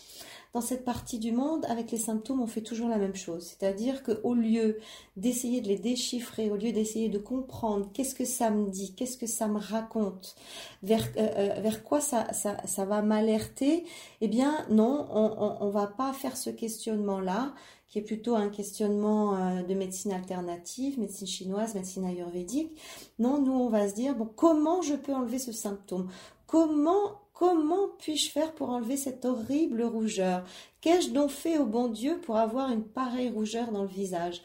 dans 0.55 0.61
cette 0.61 0.85
partie 0.85 1.19
du 1.19 1.33
monde, 1.33 1.65
avec 1.67 1.91
les 1.91 1.97
symptômes, 1.97 2.41
on 2.41 2.47
fait 2.47 2.61
toujours 2.61 2.87
la 2.87 2.97
même 2.97 3.13
chose. 3.13 3.43
C'est-à-dire 3.43 4.03
qu'au 4.03 4.33
lieu 4.33 4.77
d'essayer 5.17 5.59
de 5.59 5.67
les 5.67 5.77
déchiffrer, 5.77 6.49
au 6.49 6.55
lieu 6.55 6.71
d'essayer 6.71 7.09
de 7.09 7.17
comprendre 7.17 7.89
qu'est-ce 7.93 8.15
que 8.15 8.23
ça 8.23 8.51
me 8.51 8.69
dit, 8.69 8.95
qu'est-ce 8.95 9.17
que 9.17 9.27
ça 9.27 9.49
me 9.49 9.59
raconte, 9.59 10.37
vers, 10.81 11.03
euh, 11.17 11.59
euh, 11.65 11.71
quoi 11.83 11.99
ça 11.99 12.85
va 12.85 13.01
m'alerter, 13.01 13.83
eh 14.21 14.29
bien 14.29 14.65
non, 14.69 15.05
on 15.11 15.65
ne 15.65 15.71
va 15.71 15.87
pas 15.87 16.13
faire 16.13 16.37
ce 16.37 16.49
questionnement-là 16.49 17.53
qui 17.89 17.99
est 17.99 18.03
plutôt 18.03 18.35
un 18.35 18.47
questionnement 18.47 19.35
euh, 19.35 19.61
de 19.61 19.73
médecine 19.73 20.13
alternative, 20.13 20.97
médecine 21.01 21.27
chinoise, 21.27 21.75
médecine 21.75 22.05
ayurvédique. 22.05 22.71
Non, 23.19 23.41
nous, 23.41 23.51
on 23.51 23.67
va 23.67 23.89
se 23.89 23.95
dire, 23.95 24.15
bon, 24.15 24.29
comment 24.33 24.81
je 24.81 24.95
peux 24.95 25.13
enlever 25.13 25.37
ce 25.37 25.51
symptôme? 25.51 26.09
Comment 26.47 27.24
Comment 27.35 27.89
puis-je 27.99 28.31
faire 28.31 28.53
pour 28.53 28.69
enlever 28.69 28.95
cette 28.95 29.25
horrible 29.25 29.83
rougeur? 29.83 30.45
Qu'ai-je 30.79 31.09
donc 31.09 31.31
fait 31.31 31.57
au 31.57 31.65
bon 31.65 31.89
Dieu 31.89 32.21
pour 32.21 32.37
avoir 32.37 32.71
une 32.71 32.85
pareille 32.85 33.29
rougeur 33.29 33.73
dans 33.73 33.81
le 33.81 33.89
visage? 33.89 34.41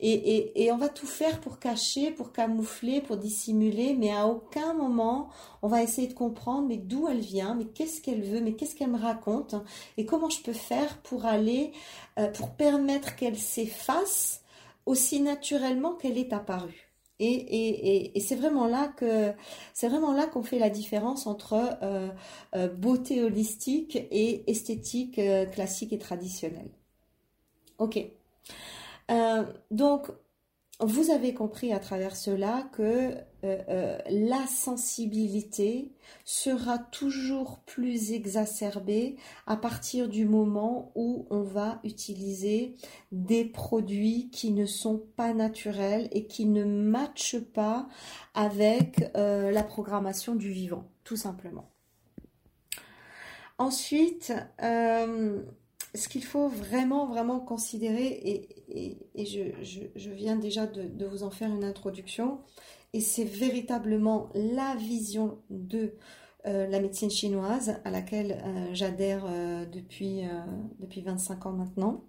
Et, 0.00 0.70
on 0.72 0.76
va 0.76 0.88
tout 0.88 1.08
faire 1.08 1.40
pour 1.40 1.58
cacher, 1.58 2.12
pour 2.12 2.30
camoufler, 2.30 3.00
pour 3.00 3.16
dissimuler, 3.16 3.94
mais 3.94 4.12
à 4.12 4.28
aucun 4.28 4.72
moment 4.72 5.30
on 5.62 5.66
va 5.66 5.82
essayer 5.82 6.06
de 6.06 6.14
comprendre 6.14 6.68
mais 6.68 6.76
d'où 6.76 7.08
elle 7.08 7.18
vient, 7.18 7.56
mais 7.56 7.64
qu'est-ce 7.64 8.00
qu'elle 8.00 8.22
veut, 8.22 8.40
mais 8.40 8.52
qu'est-ce 8.52 8.76
qu'elle 8.76 8.92
me 8.92 9.00
raconte, 9.00 9.56
et 9.96 10.06
comment 10.06 10.30
je 10.30 10.40
peux 10.40 10.52
faire 10.52 10.98
pour 10.98 11.26
aller, 11.26 11.72
euh, 12.20 12.30
pour 12.30 12.50
permettre 12.50 13.16
qu'elle 13.16 13.36
s'efface 13.36 14.44
aussi 14.86 15.20
naturellement 15.20 15.94
qu'elle 15.94 16.16
est 16.16 16.32
apparue. 16.32 16.87
Et, 17.20 18.12
c'est 18.20 18.36
vraiment 18.36 18.66
là 18.66 18.88
que 18.96 19.32
c'est 19.74 19.88
vraiment 19.88 20.12
là 20.12 20.26
qu'on 20.26 20.42
fait 20.42 20.58
la 20.58 20.70
différence 20.70 21.26
entre 21.26 21.54
euh, 21.82 22.08
euh, 22.54 22.68
beauté 22.68 23.22
holistique 23.22 23.96
et 23.96 24.48
esthétique 24.50 25.18
euh, 25.18 25.46
classique 25.46 25.92
et 25.92 25.98
traditionnelle. 25.98 26.70
Ok. 27.78 27.98
donc 29.70 30.10
vous 30.80 31.10
avez 31.10 31.34
compris 31.34 31.72
à 31.72 31.80
travers 31.80 32.14
cela 32.14 32.68
que 32.72 33.12
euh, 33.44 33.58
euh, 33.68 33.98
la 34.10 34.46
sensibilité 34.46 35.92
sera 36.24 36.78
toujours 36.78 37.58
plus 37.66 38.12
exacerbée 38.12 39.16
à 39.46 39.56
partir 39.56 40.08
du 40.08 40.24
moment 40.24 40.92
où 40.94 41.26
on 41.30 41.42
va 41.42 41.80
utiliser 41.82 42.76
des 43.10 43.44
produits 43.44 44.30
qui 44.30 44.52
ne 44.52 44.66
sont 44.66 44.98
pas 45.16 45.34
naturels 45.34 46.08
et 46.12 46.26
qui 46.26 46.46
ne 46.46 46.64
matchent 46.64 47.40
pas 47.40 47.88
avec 48.34 49.10
euh, 49.16 49.50
la 49.50 49.64
programmation 49.64 50.36
du 50.36 50.50
vivant, 50.50 50.88
tout 51.02 51.16
simplement. 51.16 51.72
Ensuite, 53.58 54.32
ce 55.94 56.08
qu'il 56.08 56.24
faut 56.24 56.48
vraiment, 56.48 57.06
vraiment 57.06 57.40
considérer, 57.40 58.48
et, 58.68 59.24
je, 59.24 60.10
viens 60.10 60.36
déjà 60.36 60.66
de, 60.66 61.06
vous 61.06 61.22
en 61.22 61.30
faire 61.30 61.50
une 61.50 61.64
introduction, 61.64 62.40
et 62.92 63.00
c'est 63.00 63.24
véritablement 63.24 64.30
la 64.34 64.74
vision 64.76 65.38
de 65.50 65.94
euh, 66.46 66.66
la 66.68 66.80
médecine 66.80 67.10
chinoise 67.10 67.80
à 67.84 67.90
laquelle 67.90 68.42
euh, 68.44 68.68
j'adhère 68.72 69.24
euh, 69.28 69.66
depuis, 69.66 70.22
depuis 70.78 71.00
25 71.00 71.46
ans 71.46 71.52
maintenant. 71.52 72.04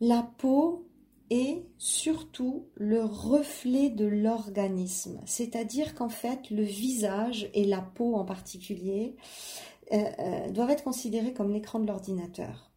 La 0.00 0.28
peau 0.38 0.86
est 1.30 1.64
surtout 1.78 2.66
le 2.74 3.04
reflet 3.04 3.88
de 3.88 4.04
l'organisme, 4.04 5.20
c'est-à-dire 5.26 5.94
qu'en 5.94 6.08
fait 6.08 6.50
le 6.50 6.62
visage 6.62 7.48
et 7.54 7.64
la 7.64 7.80
peau 7.80 8.16
en 8.16 8.24
particulier 8.24 9.14
euh, 9.92 10.50
doivent 10.50 10.70
être 10.70 10.84
considérés 10.84 11.32
comme 11.32 11.52
l'écran 11.52 11.80
de 11.80 11.86
l'ordinateur. 11.86 12.70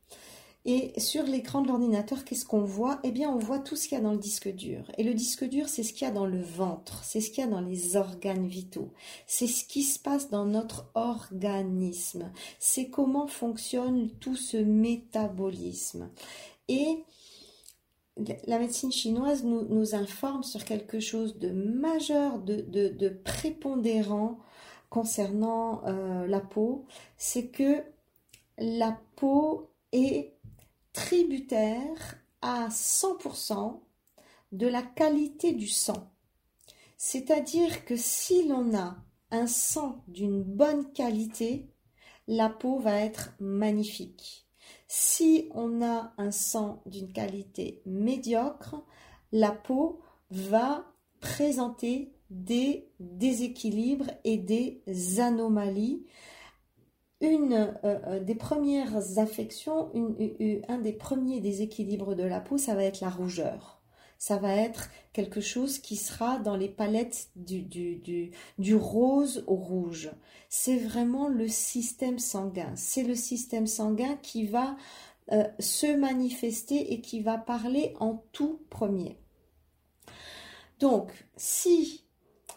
Et 0.65 0.97
sur 0.97 1.23
l'écran 1.23 1.61
de 1.61 1.67
l'ordinateur, 1.67 2.23
qu'est-ce 2.23 2.45
qu'on 2.45 2.63
voit? 2.63 2.99
Eh 3.03 3.11
bien, 3.11 3.29
on 3.29 3.37
voit 3.37 3.59
tout 3.59 3.75
ce 3.75 3.87
qu'il 3.87 3.97
y 3.97 4.01
a 4.01 4.03
dans 4.03 4.13
le 4.13 4.17
disque 4.17 4.47
dur. 4.47 4.89
Et 4.97 5.03
le 5.03 5.13
disque 5.13 5.43
dur, 5.43 5.67
c'est 5.67 5.83
ce 5.83 5.91
qu'il 5.91 6.07
y 6.07 6.09
a 6.09 6.13
dans 6.13 6.25
le 6.25 6.41
ventre, 6.41 7.03
c'est 7.03 7.19
ce 7.19 7.29
qu'il 7.29 7.43
y 7.43 7.47
a 7.47 7.49
dans 7.49 7.59
les 7.59 7.97
organes 7.97 8.47
vitaux, 8.47 8.91
c'est 9.27 9.47
ce 9.47 9.65
qui 9.65 9.83
se 9.83 9.99
passe 9.99 10.29
dans 10.29 10.45
notre 10.45 10.89
organisme, 10.93 12.31
c'est 12.59 12.89
comment 12.89 13.27
fonctionne 13.27 14.09
tout 14.21 14.37
ce 14.37 14.55
métabolisme. 14.55 16.09
Et 16.69 17.03
la 18.47 18.57
médecine 18.57 18.91
chinoise 18.91 19.43
nous, 19.43 19.95
informe 19.95 20.43
sur 20.43 20.63
quelque 20.63 21.01
chose 21.01 21.39
de 21.39 21.49
majeur, 21.49 22.39
de 22.39 23.09
prépondérant 23.09 24.39
concernant 24.93 25.81
euh, 25.87 26.27
la 26.27 26.39
peau, 26.39 26.85
c'est 27.17 27.47
que 27.47 27.83
la 28.59 28.95
peau 29.15 29.71
est 29.91 30.35
tributaire 30.93 32.19
à 32.43 32.67
100% 32.67 33.79
de 34.51 34.67
la 34.67 34.83
qualité 34.83 35.53
du 35.53 35.67
sang. 35.67 36.11
C'est-à-dire 36.95 37.85
que 37.85 37.95
si 37.97 38.47
l'on 38.47 38.77
a 38.77 38.97
un 39.31 39.47
sang 39.47 40.03
d'une 40.07 40.43
bonne 40.43 40.93
qualité, 40.93 41.71
la 42.27 42.49
peau 42.49 42.77
va 42.77 42.99
être 42.99 43.33
magnifique. 43.39 44.45
Si 44.87 45.49
on 45.55 45.81
a 45.81 46.13
un 46.19 46.29
sang 46.29 46.83
d'une 46.85 47.11
qualité 47.11 47.81
médiocre, 47.87 48.75
la 49.31 49.53
peau 49.53 50.01
va 50.29 50.85
présenter 51.19 52.13
des 52.33 52.89
déséquilibres 52.99 54.09
et 54.23 54.37
des 54.37 54.81
anomalies. 55.19 56.05
Une 57.21 57.53
euh, 57.53 57.99
euh, 58.07 58.19
des 58.19 58.35
premières 58.35 59.17
affections, 59.19 59.91
un 60.67 60.77
des 60.79 60.93
premiers 60.93 61.39
déséquilibres 61.39 62.15
de 62.15 62.23
la 62.23 62.41
peau, 62.41 62.57
ça 62.57 62.75
va 62.75 62.83
être 62.83 63.01
la 63.01 63.09
rougeur. 63.09 63.81
Ça 64.17 64.37
va 64.37 64.55
être 64.55 64.89
quelque 65.11 65.41
chose 65.41 65.79
qui 65.79 65.97
sera 65.97 66.39
dans 66.39 66.55
les 66.55 66.69
palettes 66.69 67.29
du, 67.35 68.31
rose 68.73 69.43
au 69.47 69.55
rouge. 69.55 70.11
C'est 70.49 70.77
vraiment 70.77 71.27
le 71.27 71.49
système 71.49 72.19
sanguin. 72.19 72.71
C'est 72.75 73.03
le 73.03 73.15
système 73.15 73.67
sanguin 73.67 74.15
qui 74.21 74.45
va 74.45 74.77
euh, 75.31 75.43
se 75.59 75.93
manifester 75.97 76.93
et 76.93 77.01
qui 77.01 77.19
va 77.19 77.37
parler 77.37 77.95
en 77.99 78.23
tout 78.31 78.61
premier. 78.69 79.17
Donc, 80.79 81.11
si 81.35 82.03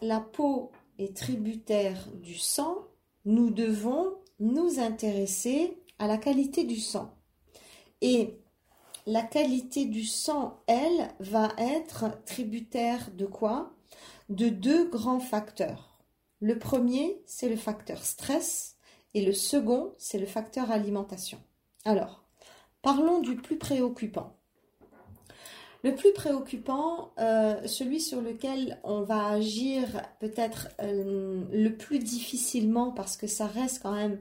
la 0.03 0.21
peau 0.21 0.71
est 0.99 1.17
tributaire 1.17 2.07
du 2.15 2.37
sang, 2.37 2.87
nous 3.25 3.51
devons 3.51 4.15
nous 4.41 4.79
intéresser 4.79 5.79
à 5.99 6.07
la 6.07 6.19
qualité 6.19 6.65
du 6.65 6.79
sang. 6.79 7.15
Et 8.01 8.39
la 9.07 9.23
qualité 9.23 9.87
du 9.87 10.05
sang, 10.05 10.61
elle, 10.67 11.15
va 11.21 11.53
être 11.59 12.23
tributaire 12.25 13.11
de 13.13 13.27
quoi? 13.27 13.73
De 14.29 14.49
deux 14.49 14.89
grands 14.89 15.21
facteurs. 15.21 15.99
Le 16.41 16.59
premier, 16.59 17.23
c'est 17.25 17.49
le 17.49 17.57
facteur 17.57 18.05
stress 18.05 18.77
et 19.15 19.25
le 19.25 19.33
second, 19.33 19.95
c'est 19.97 20.19
le 20.19 20.27
facteur 20.27 20.71
alimentation. 20.71 21.39
Alors, 21.85 22.25
parlons 22.83 23.21
du 23.21 23.37
plus 23.37 23.59
préoccupant. 23.59 24.36
Le 25.87 25.95
plus 25.95 26.13
préoccupant, 26.13 27.13
euh, 27.21 27.65
celui 27.69 28.01
sur 28.01 28.21
lequel 28.21 28.81
on 28.83 29.03
va 29.03 29.29
agir 29.29 29.87
peut-être 30.19 30.67
euh, 30.83 31.45
le 31.53 31.69
plus 31.77 32.01
difficilement 32.01 32.91
parce 32.91 33.17
que 33.17 33.29
ça 33.29 33.47
reste 33.47 33.85
quand 33.85 33.93
même 33.93 34.19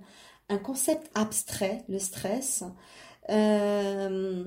un 0.50 0.60
concept 0.60 1.10
abstrait, 1.15 1.84
le 1.89 1.98
stress. 1.98 2.63
Euh, 3.31 4.43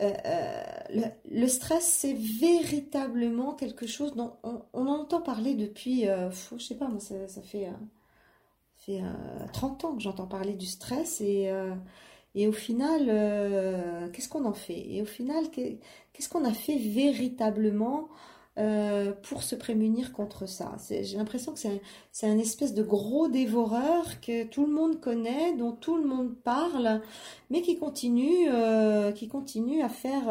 le, 0.00 1.46
stress, 1.46 1.84
c'est 1.84 2.14
véritablement 2.14 3.52
quelque 3.52 3.86
chose 3.86 4.14
dont 4.14 4.38
on, 4.42 4.86
entend 4.86 5.20
parler 5.20 5.52
depuis, 5.52 6.04
je 6.04 6.64
sais 6.64 6.76
pas, 6.76 6.88
moi, 6.88 7.00
ça, 7.00 7.42
fait, 7.42 7.68
fait 8.76 9.02
30 9.52 9.84
ans 9.84 9.94
que 9.94 10.02
j'entends 10.02 10.26
parler 10.26 10.54
du 10.54 10.66
stress 10.66 11.20
et 11.20 11.52
et 12.36 12.46
au 12.46 12.52
final, 12.52 13.06
euh, 13.08 14.08
qu'est-ce 14.12 14.28
qu'on 14.28 14.44
en 14.44 14.52
fait? 14.52 14.84
Et 14.90 15.00
au 15.00 15.06
final, 15.06 15.44
qu'est-ce 15.50 16.28
qu'on 16.28 16.44
a 16.44 16.52
fait 16.52 16.76
véritablement 16.76 18.08
euh, 18.58 19.12
pour 19.22 19.42
se 19.42 19.54
prémunir 19.54 20.12
contre 20.12 20.46
ça? 20.46 20.76
J'ai 20.90 21.16
l'impression 21.16 21.54
que 21.54 21.58
c'est 21.58 22.26
un, 22.26 22.38
espèce 22.38 22.74
de 22.74 22.82
gros 22.82 23.28
dévoreur 23.28 24.20
que 24.20 24.44
tout 24.44 24.66
le 24.66 24.72
monde 24.74 25.00
connaît, 25.00 25.56
dont 25.56 25.72
tout 25.72 25.96
le 25.96 26.04
monde 26.04 26.36
parle, 26.36 27.00
mais 27.48 27.62
qui 27.62 27.78
continue, 27.78 28.50
euh, 28.52 29.12
qui 29.12 29.28
continue 29.28 29.80
à 29.80 29.88
faire 29.88 30.24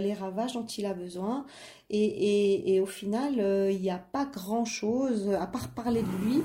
les 0.00 0.14
ravages 0.14 0.54
dont 0.54 0.66
il 0.66 0.84
a 0.84 0.94
besoin. 0.94 1.46
Et, 1.90 2.80
au 2.82 2.86
final, 2.86 3.34
il 3.70 3.80
n'y 3.80 3.90
a 3.90 3.98
pas 3.98 4.24
grand-chose, 4.26 5.30
à 5.30 5.46
part 5.46 5.68
parler 5.74 6.02
de 6.02 6.24
lui, 6.24 6.42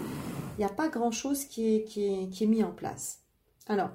il 0.57 0.59
n'y 0.59 0.65
a 0.65 0.69
pas 0.69 0.89
grand-chose 0.89 1.45
qui 1.45 1.75
est, 1.75 1.83
qui, 1.85 2.05
est, 2.05 2.29
qui 2.29 2.43
est 2.43 2.47
mis 2.47 2.63
en 2.63 2.71
place. 2.71 3.21
Alors, 3.67 3.89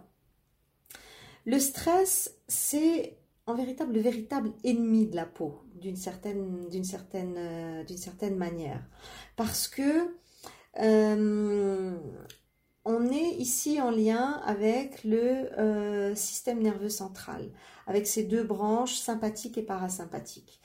le 1.45 1.59
stress, 1.59 2.37
c'est 2.49 3.19
en 3.47 3.55
véritable, 3.55 3.95
le 3.95 4.01
véritable 4.01 4.53
ennemi 4.65 5.07
de 5.07 5.17
la 5.17 5.27
peau, 5.27 5.63
d'une 5.75 5.97
certaine, 5.97 6.67
euh, 7.37 8.31
manière. 8.31 8.83
Parce 9.37 9.67
que 9.67 10.15
euh, 10.79 11.99
on 12.85 13.11
est 13.11 13.35
ici 13.39 13.81
en 13.81 13.91
lien 13.91 14.41
avec 14.45 15.05
le 15.05 15.19
euh, 15.59 16.15
système 16.15 16.63
nerveux 16.63 16.89
central, 16.89 17.51
avec 17.87 18.07
ses 18.07 18.25
deux 18.25 18.45
branches 18.45 18.99
sympathiques 18.99 19.59
et 19.59 19.63
parasympathiques. 19.63 20.61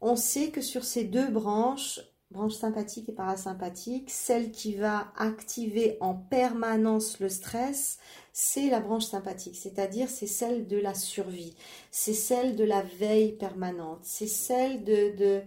on 0.00 0.16
sait 0.16 0.50
que 0.50 0.60
sur 0.60 0.84
ces 0.84 1.04
deux 1.04 1.30
branches, 1.30 2.00
branche 2.30 2.54
sympathique 2.54 3.08
et 3.08 3.12
parasympathique, 3.12 4.10
celle 4.10 4.50
qui 4.50 4.74
va 4.74 5.12
activer 5.16 5.98
en 6.00 6.14
permanence 6.14 7.20
le 7.20 7.28
stress, 7.28 7.98
c'est 8.32 8.70
la 8.70 8.80
branche 8.80 9.04
sympathique, 9.04 9.56
c'est-à-dire 9.56 10.08
c'est 10.08 10.26
celle 10.26 10.66
de 10.66 10.78
la 10.78 10.94
survie, 10.94 11.54
c'est 11.90 12.14
celle 12.14 12.56
de 12.56 12.64
la 12.64 12.82
veille 12.82 13.32
permanente, 13.32 14.00
c'est 14.02 14.26
celle 14.26 14.84
de, 14.84 15.42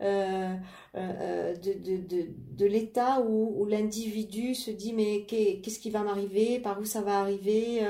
euh, 0.00 0.54
euh, 0.94 1.54
l'état 2.58 3.20
où, 3.20 3.66
l'individu 3.66 4.54
se 4.54 4.70
dit 4.70 4.94
mais 4.94 5.26
qu'est-ce 5.26 5.78
qui 5.78 5.90
va 5.90 6.02
m'arriver, 6.02 6.60
par 6.60 6.80
où 6.80 6.84
ça 6.86 7.02
va 7.02 7.20
arriver, 7.20 7.86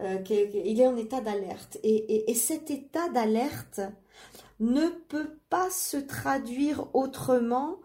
euh, 0.00 0.18
il 0.64 0.80
est 0.80 0.86
en 0.86 0.96
état 0.96 1.20
d'alerte. 1.22 1.78
Et 1.82 2.34
cet 2.34 2.70
état 2.70 3.08
d'alerte 3.08 3.80
ne 4.60 4.88
peut 5.08 5.38
pas 5.48 5.70
se 5.70 5.96
traduire 5.96 6.94
autrement 6.94 7.78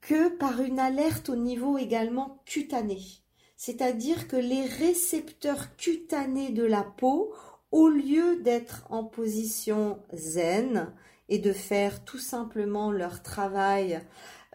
que 0.00 0.28
par 0.28 0.60
une 0.60 0.80
alerte 0.80 1.28
au 1.28 1.36
niveau 1.36 1.78
également 1.78 2.42
cutané. 2.44 3.21
C'est-à-dire 3.64 4.26
que 4.26 4.34
les 4.34 4.64
récepteurs 4.64 5.76
cutanés 5.76 6.50
de 6.50 6.64
la 6.64 6.82
peau, 6.82 7.32
au 7.70 7.88
lieu 7.88 8.42
d'être 8.42 8.84
en 8.90 9.04
position 9.04 10.00
zen 10.12 10.92
et 11.28 11.38
de 11.38 11.52
faire 11.52 12.04
tout 12.04 12.18
simplement 12.18 12.90
leur 12.90 13.22
travail 13.22 14.00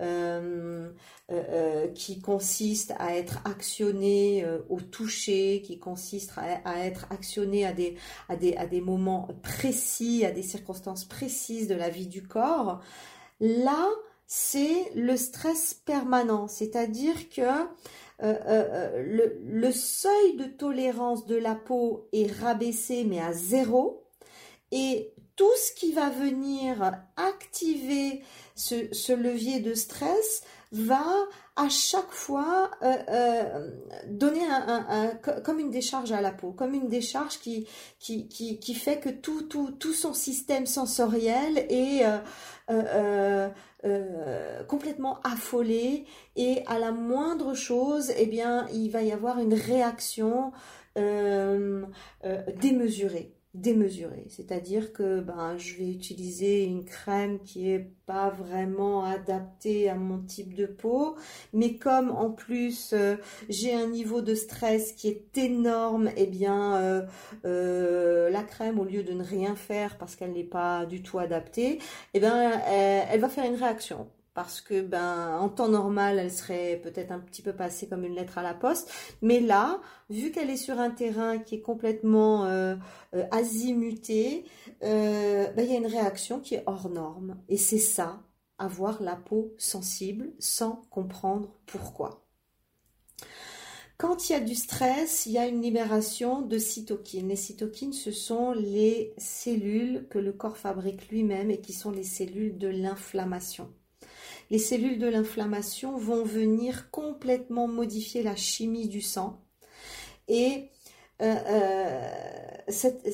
euh, 0.01 0.91
euh, 1.31 1.43
euh, 1.49 1.87
qui 1.87 2.19
consiste 2.19 2.95
à 2.99 3.15
être 3.15 3.39
actionné 3.45 4.45
au 4.67 4.81
toucher, 4.81 5.61
qui 5.61 5.79
consiste 5.79 6.33
à, 6.65 6.85
être 6.85 7.07
actionné 7.09 7.65
à 7.65 7.71
des, 7.71 8.81
moments 8.81 9.29
précis, 9.41 10.25
à 10.25 10.31
des 10.31 10.43
circonstances 10.43 11.05
précises 11.05 11.69
de 11.69 11.75
la 11.75 11.89
vie 11.89 12.07
du 12.07 12.23
corps, 12.23 12.81
là, 13.39 13.87
c'est 14.25 14.91
le 14.95 15.15
stress 15.15 15.73
permanent, 15.73 16.49
c'est-à-dire 16.49 17.29
que 17.29 17.65
euh, 18.23 18.33
euh, 18.47 18.93
euh, 18.97 19.33
le, 19.43 19.71
seuil 19.71 20.37
de 20.37 20.45
tolérance 20.45 21.27
de 21.27 21.35
la 21.35 21.53
peau 21.53 22.09
est 22.13 22.31
rabaissé 22.41 23.03
mais 23.03 23.19
à 23.19 23.33
zéro. 23.33 24.03
Et 24.71 25.13
tout 25.35 25.55
ce 25.55 25.73
qui 25.73 25.91
va 25.91 26.09
venir 26.09 26.93
activer 27.15 28.23
ce, 28.55 29.13
levier 29.13 29.59
de 29.59 29.75
stress 29.75 30.43
va 30.71 31.05
à 31.57 31.69
chaque 31.69 32.11
fois 32.11 32.71
donner 34.07 34.45
un, 34.49 35.11
comme 35.43 35.59
une 35.59 35.71
décharge 35.71 36.11
à 36.11 36.21
la 36.21 36.31
peau, 36.31 36.51
comme 36.51 36.73
une 36.73 36.87
décharge 36.87 37.39
qui, 37.39 37.67
qui, 37.99 38.27
qui, 38.29 38.73
fait 38.73 38.99
que 38.99 39.09
tout, 39.09 39.43
tout, 39.43 39.71
tout, 39.71 39.93
son 39.93 40.13
système 40.13 40.65
sensoriel 40.65 41.65
est 41.69 42.05
euh, 43.85 44.63
complètement 44.65 45.19
affolé. 45.23 46.05
Et 46.35 46.63
à 46.65 46.79
la 46.79 46.91
moindre 46.91 47.53
chose, 47.53 48.11
eh 48.17 48.25
bien, 48.25 48.67
il 48.73 48.89
va 48.89 49.03
y 49.03 49.11
avoir 49.11 49.39
une 49.39 49.53
réaction 49.53 50.51
euh, 50.97 51.85
euh, 52.25 52.41
démesurée 52.59 53.36
démesuré. 53.61 54.25
C'est-à-dire 54.29 54.93
que 54.93 55.19
ben, 55.19 55.57
je 55.57 55.75
vais 55.75 55.89
utiliser 55.89 56.63
une 56.63 56.85
crème 56.85 57.39
qui 57.39 57.69
est 57.69 57.91
pas 58.05 58.29
vraiment 58.29 59.03
adaptée 59.03 59.89
à 59.89 59.95
mon 59.95 60.19
type 60.19 60.53
de 60.53 60.65
peau, 60.65 61.15
mais 61.53 61.75
comme 61.75 62.09
en 62.11 62.29
plus 62.31 62.91
euh, 62.93 63.17
j'ai 63.49 63.73
un 63.73 63.87
niveau 63.87 64.21
de 64.21 64.33
stress 64.33 64.93
qui 64.93 65.09
est 65.09 65.37
énorme, 65.37 66.09
eh 66.15 66.27
bien 66.27 66.77
euh, 66.77 67.01
euh, 67.45 68.29
la 68.29 68.43
crème 68.43 68.79
au 68.79 68.85
lieu 68.85 69.03
de 69.03 69.13
ne 69.13 69.23
rien 69.23 69.55
faire 69.55 69.97
parce 69.97 70.15
qu'elle 70.15 70.31
n'est 70.31 70.43
pas 70.43 70.85
du 70.85 71.01
tout 71.01 71.19
adaptée, 71.19 71.79
eh 72.13 72.19
bien 72.19 72.61
elle 72.67 73.19
va 73.19 73.29
faire 73.29 73.45
une 73.45 73.55
réaction 73.55 74.07
parce 74.37 74.61
que 74.61 74.81
ben 74.83 75.39
en 75.39 75.49
temps 75.49 75.67
normal 75.67 76.19
elle 76.19 76.31
serait 76.31 76.79
peut-être 76.83 77.11
un 77.11 77.17
petit 77.17 77.41
peu 77.41 77.53
passée 77.53 77.87
comme 77.87 78.03
une 78.03 78.13
lettre 78.13 78.37
à 78.37 78.43
la 78.43 78.53
poste. 78.53 78.87
Mais 79.23 79.39
là 79.39 79.81
vu 80.11 80.29
qu'elle 80.29 80.51
est 80.51 80.57
sur 80.57 80.79
un 80.79 80.91
terrain 80.91 81.39
qui 81.39 81.55
est 81.55 81.61
complètement 81.61 82.45
euh, 82.45 82.75
euh, 83.15 83.25
azimuté 83.31 84.45
euh, 84.83 85.47
ben, 85.53 85.65
il 85.65 85.71
y 85.71 85.75
a 85.75 85.79
une 85.79 85.87
réaction 85.87 86.39
qui 86.39 86.53
est 86.53 86.61
hors 86.67 86.87
norme. 86.87 87.37
Et 87.49 87.57
c'est 87.57 87.79
ça 87.79 88.21
avoir 88.59 89.01
la 89.01 89.15
peau 89.15 89.55
sensible 89.57 90.31
sans 90.37 90.83
comprendre 90.91 91.49
pourquoi. 91.65 92.23
Quand 93.97 94.29
il 94.29 94.33
y 94.33 94.35
a 94.35 94.39
du 94.39 94.53
stress, 94.53 95.25
il 95.25 95.31
y 95.31 95.39
a 95.39 95.47
une 95.47 95.63
libération 95.63 96.43
de 96.43 96.59
cytokines. 96.59 97.29
Les 97.29 97.35
cytokines, 97.35 97.93
ce 97.93 98.11
sont 98.11 98.51
les 98.51 99.15
cellules 99.17 100.05
que 100.11 100.19
le 100.19 100.31
corps 100.31 100.57
fabrique 100.57 101.09
lui-même 101.09 101.49
et 101.49 101.59
qui 101.59 101.73
sont 101.73 101.89
les 101.89 102.03
cellules 102.03 102.59
de 102.59 102.67
l'inflammation 102.67 103.73
les 104.49 104.59
cellules 104.59 104.99
de 104.99 105.07
l'inflammation 105.07 105.97
vont 105.97 106.23
venir 106.23 106.89
complètement 106.91 107.67
modifier 107.67 108.23
la 108.23 108.35
chimie 108.35 108.87
du 108.87 109.01
sang. 109.01 109.41
Et 110.27 110.69
euh, 111.21 111.35
euh, 111.47 113.11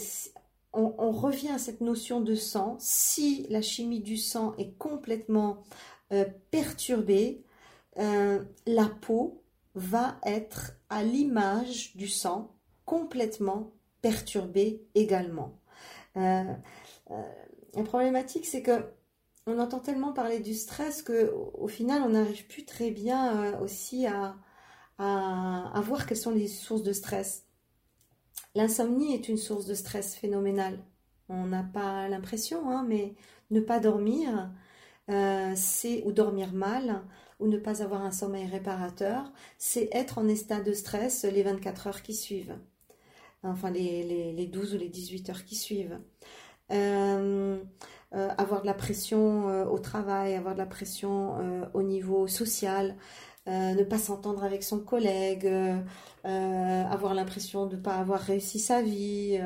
on, 0.74 1.12
revient 1.12 1.50
à 1.50 1.58
cette 1.58 1.82
notion 1.82 2.22
de 2.22 2.36
sang. 2.36 2.78
Si 2.80 3.46
la 3.50 3.62
chimie 3.62 4.02
du 4.02 4.18
sang 4.18 4.54
est 4.58 4.78
complètement 4.78 5.64
euh, 6.12 6.26
perturbée, 6.52 7.44
la 7.96 8.90
peau 9.02 9.44
va 9.76 10.20
être 10.26 10.74
à 10.90 11.04
l'image 11.04 11.96
du 11.96 12.08
sang, 12.08 12.56
complètement 12.86 13.72
perturbée 14.02 14.84
également. 14.96 15.60
la 16.16 16.58
problématique, 17.86 18.48
c'est 18.48 18.64
que 18.64 18.84
on 19.46 19.60
entend 19.60 19.80
tellement 19.80 20.14
parler 20.14 20.40
du 20.40 20.54
stress 20.54 21.02
que 21.02 21.34
au 21.54 21.68
final 21.68 22.02
on 22.04 22.10
n'arrive 22.10 22.48
plus 22.48 22.66
très 22.66 22.92
bien 22.92 23.54
euh, 23.54 23.60
aussi 23.60 24.06
à, 24.08 24.36
voir 24.98 26.06
quelles 26.06 26.18
sont 26.18 26.32
les 26.32 26.48
sources 26.48 26.84
de 26.84 26.94
stress. 26.94 27.46
L'insomnie 28.56 29.14
est 29.14 29.28
une 29.28 29.38
source 29.38 29.66
de 29.66 29.74
stress 29.74 30.16
phénoménale. 30.16 30.80
On 31.30 31.46
n'a 31.48 31.64
pas 31.64 32.08
l'impression, 32.08 32.70
hein, 32.70 32.86
mais 32.88 33.16
ne 33.52 33.60
pas 33.60 33.80
dormir, 33.80 34.52
euh, 35.10 35.52
c'est 35.56 36.04
ou 36.06 36.12
dormir 36.12 36.54
mal, 36.54 37.04
ou 37.40 37.48
ne 37.48 37.58
pas 37.58 37.82
avoir 37.84 38.04
un 38.04 38.12
sommeil 38.12 38.46
réparateur, 38.46 39.32
c'est 39.58 39.90
être 39.92 40.20
en 40.20 40.28
état 40.28 40.62
de 40.62 40.74
stress 40.74 41.26
les 41.26 41.44
24 41.44 41.88
heures 41.88 42.02
qui 42.02 42.14
suivent. 42.14 42.58
Enfin, 43.44 43.72
les, 43.72 44.04
les, 44.04 44.32
les 44.32 44.48
12 44.48 44.76
ou 44.76 44.78
les 44.78 44.90
18 44.90 45.30
heures 45.30 45.46
qui 45.46 45.56
suivent. 45.56 46.00
Euh, 46.72 47.62
euh, 48.14 48.30
avoir 48.38 48.62
de 48.62 48.68
la 48.68 48.74
pression 48.74 49.50
euh, 49.50 49.66
au 49.66 49.80
travail, 49.80 50.36
avoir 50.36 50.54
de 50.54 50.60
la 50.60 50.66
pression 50.66 51.36
au 51.74 51.84
niveau 51.84 52.28
social, 52.28 52.96
ne 53.48 53.84
pas 53.84 53.98
s'entendre 53.98 54.44
avec 54.44 54.64
son 54.64 54.80
collègue, 54.80 55.52
avoir 56.24 57.14
l'impression 57.14 57.66
de 57.66 57.76
ne 57.76 57.82
pas 57.82 57.96
avoir 57.96 58.20
réussi 58.20 58.60
sa 58.60 58.82
vie, 58.82 59.40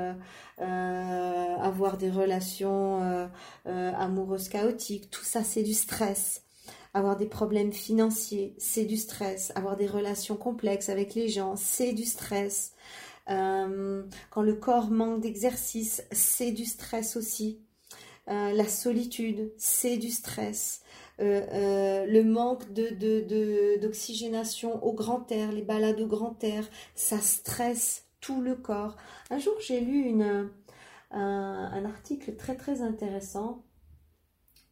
avoir 0.60 1.98
des 1.98 2.12
relations 2.12 3.30
amoureuses 3.66 4.50
chaotiques, 4.50 5.10
tout 5.10 5.24
ça 5.24 5.44
c'est 5.44 5.64
du 5.64 5.74
stress 5.74 6.44
avoir 6.94 7.16
des 7.16 7.28
problèmes 7.28 7.74
financiers, 7.74 8.56
c'est 8.58 8.86
du 8.86 8.98
stress. 8.98 9.52
Avoir 9.56 9.78
des 9.78 9.86
relations 9.86 10.36
complexes 10.36 10.90
avec 10.90 11.14
les 11.14 11.30
gens, 11.30 11.56
c'est 11.56 11.94
du 11.94 12.06
stress. 12.06 12.74
Euh, 13.30 14.04
quand 14.30 14.42
le 14.42 14.56
corps 14.56 14.90
manque 14.90 15.22
d'exercice, 15.22 16.04
c'est 16.12 16.52
du 16.52 16.66
stress 16.66 17.16
aussi. 17.16 17.62
Euh, 18.30 18.52
la 18.52 18.68
solitude, 18.68 19.54
c'est 19.58 19.98
du 19.98 20.10
stress. 20.10 20.82
Euh, 21.20 22.06
le 22.06 22.24
manque 22.24 22.72
d'oxygénation 23.82 24.84
au 24.84 24.94
grand 24.94 25.32
air, 25.32 25.52
les 25.52 25.62
balades 25.64 26.02
au 26.02 26.08
grand 26.08 26.44
air, 26.44 26.68
ça 26.94 27.20
stresse 27.20 28.06
tout 28.20 28.42
le 28.42 28.56
corps. 28.56 28.96
Un 29.30 29.40
jour, 29.40 29.54
j'ai 29.60 29.80
lu 29.80 30.22
un, 30.22 31.86
article 31.86 32.36
très 32.36 32.56
très 32.56 32.82
intéressant 32.82 33.64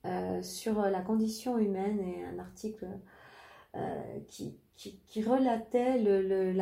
euh, 0.05 0.43
sur 0.43 0.81
la 0.81 1.01
condition 1.01 1.57
humaine 1.57 1.99
et 1.99 2.23
un 2.25 2.37
article 2.37 2.87
euh, 3.75 4.19
qui, 4.27 4.59
qui, 4.75 5.23
relatait 5.23 6.03
euh, 6.05 6.53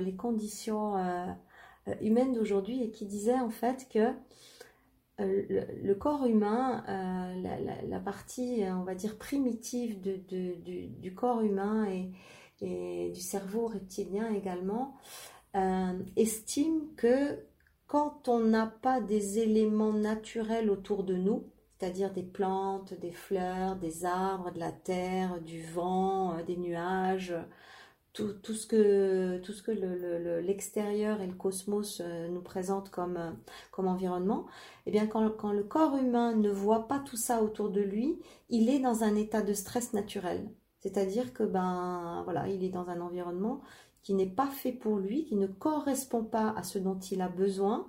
les 0.00 0.16
conditions 0.16 1.36
humaines 2.00 2.32
d'aujourd'hui 2.32 2.82
et 2.82 2.90
qui 2.90 3.06
disait 3.06 3.38
en 3.38 3.50
fait 3.50 3.86
que 3.92 4.12
le, 5.18 5.94
corps 5.94 6.26
humain, 6.26 6.84
la, 7.88 8.00
partie, 8.00 8.62
on 8.68 8.82
va 8.82 8.94
dire, 8.94 9.16
primitive 9.16 10.00
du, 10.00 11.14
corps 11.14 11.42
humain 11.42 11.86
et, 12.60 13.10
du 13.12 13.20
cerveau 13.20 13.66
reptilien 13.66 14.32
également, 14.32 14.96
estime 16.16 16.94
que 16.96 17.44
quand 17.86 18.28
on 18.28 18.40
n'a 18.40 18.66
pas 18.66 19.00
des 19.00 19.38
éléments 19.38 19.92
naturels 19.92 20.70
autour 20.70 21.04
de 21.04 21.14
nous, 21.14 21.44
c'est-à-dire 21.78 22.12
des 22.12 22.22
plantes, 22.22 22.94
des 22.94 23.12
fleurs, 23.12 23.76
des 23.76 24.04
arbres, 24.04 24.50
de 24.52 24.58
la 24.58 24.72
terre, 24.72 25.40
du 25.40 25.62
vent, 25.62 26.36
euh, 26.36 26.42
des 26.42 26.56
nuages, 26.56 27.34
tout, 28.14 28.54
ce 28.54 28.66
que, 28.66 29.38
tout 29.38 29.52
ce 29.52 29.62
que 29.62 29.72
l'extérieur 30.40 31.20
et 31.20 31.26
le 31.26 31.34
cosmos 31.34 32.00
euh, 32.00 32.28
nous 32.28 32.40
présentent 32.40 32.90
comme, 32.90 33.16
euh, 33.16 33.30
comme 33.72 33.88
environnement, 33.88 34.46
eh 34.86 34.92
bien 34.92 35.06
quand, 35.06 35.28
quand, 35.30 35.52
le 35.52 35.64
corps 35.64 35.96
humain 35.96 36.34
ne 36.34 36.50
voit 36.50 36.86
pas 36.86 37.00
tout 37.00 37.16
ça 37.16 37.42
autour 37.42 37.70
de 37.70 37.80
lui, 37.80 38.20
il 38.50 38.70
est 38.70 38.78
dans 38.78 39.02
un 39.02 39.16
état 39.16 39.42
de 39.42 39.52
stress 39.52 39.92
naturel. 39.92 40.48
C'est-à-dire 40.78 41.32
que 41.32 41.42
ben 41.42 42.22
voilà, 42.24 42.48
il 42.48 42.62
est 42.62 42.68
dans 42.68 42.88
un 42.88 43.00
environnement 43.00 43.60
qui 44.02 44.14
n'est 44.14 44.26
pas 44.26 44.46
fait 44.46 44.72
pour 44.72 44.98
lui, 44.98 45.24
qui 45.24 45.34
ne 45.34 45.46
correspond 45.46 46.22
pas 46.24 46.54
à 46.56 46.62
ce 46.62 46.78
dont 46.78 46.98
il 46.98 47.20
a 47.20 47.28
besoin 47.28 47.86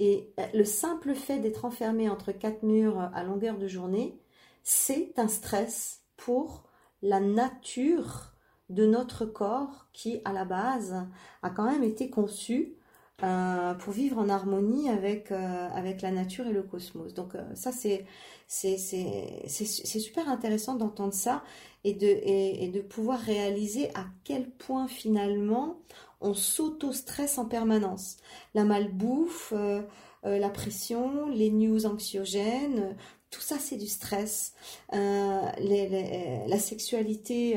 et 0.00 0.32
euh, 0.38 0.46
le 0.54 0.64
simple 0.64 1.14
fait 1.14 1.38
d'être 1.38 1.64
enfermé 1.64 2.08
entre 2.08 2.32
quatre 2.32 2.62
murs 2.62 2.98
à 2.98 3.22
longueur 3.24 3.58
de 3.58 3.68
journée, 3.68 4.18
c'est 4.62 5.18
un 5.18 5.28
stress 5.28 6.02
pour 6.16 6.64
la 7.02 7.20
nature 7.20 8.32
de 8.68 8.86
notre 8.86 9.24
corps 9.24 9.88
qui, 9.92 10.20
à 10.24 10.32
la 10.32 10.44
base, 10.44 10.94
a 11.42 11.50
quand 11.50 11.64
même 11.64 11.84
été 11.84 12.10
conçu 12.10 12.74
euh, 13.22 13.74
pour 13.74 13.92
vivre 13.92 14.18
en 14.18 14.28
harmonie 14.28 14.88
avec, 14.88 15.32
euh, 15.32 15.68
avec 15.74 16.02
la 16.02 16.10
nature 16.10 16.46
et 16.46 16.52
le 16.52 16.62
cosmos. 16.62 17.14
Donc 17.14 17.34
ça, 17.54 17.72
c'est, 17.72 18.06
super 18.48 20.28
intéressant 20.28 20.74
d'entendre 20.74 21.14
ça 21.14 21.42
et 21.84 21.94
de, 21.94 22.06
et 22.06 22.68
de 22.68 22.80
pouvoir 22.80 23.18
réaliser 23.18 23.88
à 23.94 24.04
quel 24.24 24.50
point 24.50 24.86
finalement 24.86 25.78
on 26.20 26.34
s'auto-stresse 26.34 27.38
en 27.38 27.46
permanence. 27.46 28.16
La 28.54 28.64
malbouffe, 28.64 29.52
euh, 29.56 29.82
euh, 30.24 30.38
la 30.38 30.50
pression, 30.50 31.28
les 31.28 31.50
news 31.50 31.86
anxiogènes, 31.86 32.96
tout 33.30 33.40
ça 33.40 33.58
c'est 33.58 33.76
du 33.76 33.86
stress. 33.86 34.54
Euh, 34.94 36.46
la 36.46 36.58
sexualité 36.58 37.56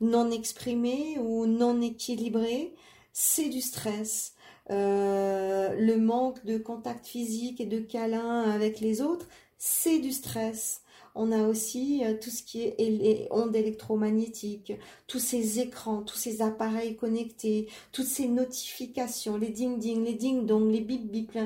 non 0.00 0.30
exprimée 0.30 1.18
ou 1.20 1.46
non 1.46 1.80
équilibrée, 1.80 2.74
c'est 3.12 3.48
du 3.48 3.60
stress. 3.60 4.34
le 4.70 5.96
manque 5.96 6.44
de 6.44 6.58
contact 6.58 7.06
physique 7.06 7.60
et 7.60 7.66
de 7.66 7.80
câlin 7.80 8.42
avec 8.50 8.80
les 8.80 9.00
autres, 9.02 9.28
c'est 9.58 9.98
du 9.98 10.12
stress. 10.12 10.82
On 11.14 11.30
a 11.30 11.46
aussi 11.46 12.02
euh, 12.04 12.14
tout 12.20 12.30
ce 12.30 12.42
qui 12.42 12.62
est 12.62 13.28
ondes 13.30 13.54
électromagnétiques, 13.54 14.72
tous 15.06 15.18
ces 15.18 15.60
écrans, 15.60 16.02
tous 16.02 16.16
ces 16.16 16.40
appareils 16.40 16.96
connectés, 16.96 17.68
toutes 17.92 18.06
ces 18.06 18.28
notifications, 18.28 19.36
les 19.36 19.50
ding-ding, 19.50 20.04
les 20.04 20.14
ding-dong, 20.14 20.70
les 20.70 20.80
bip-bip. 20.80 21.38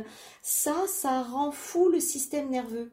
Ça, 0.42 0.76
ça 0.86 1.22
rend 1.22 1.50
fou 1.50 1.88
le 1.88 2.00
système 2.00 2.50
nerveux 2.50 2.92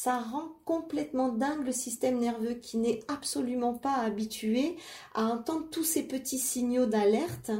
ça 0.00 0.20
rend 0.20 0.52
complètement 0.64 1.28
dingue 1.28 1.66
le 1.66 1.72
système 1.72 2.20
nerveux 2.20 2.54
qui 2.54 2.76
n'est 2.76 3.00
absolument 3.08 3.74
pas 3.74 3.94
habitué 3.94 4.76
à 5.12 5.24
entendre 5.24 5.66
tous 5.72 5.82
ces 5.82 6.04
petits 6.04 6.38
signaux 6.38 6.86
d'alerte. 6.86 7.50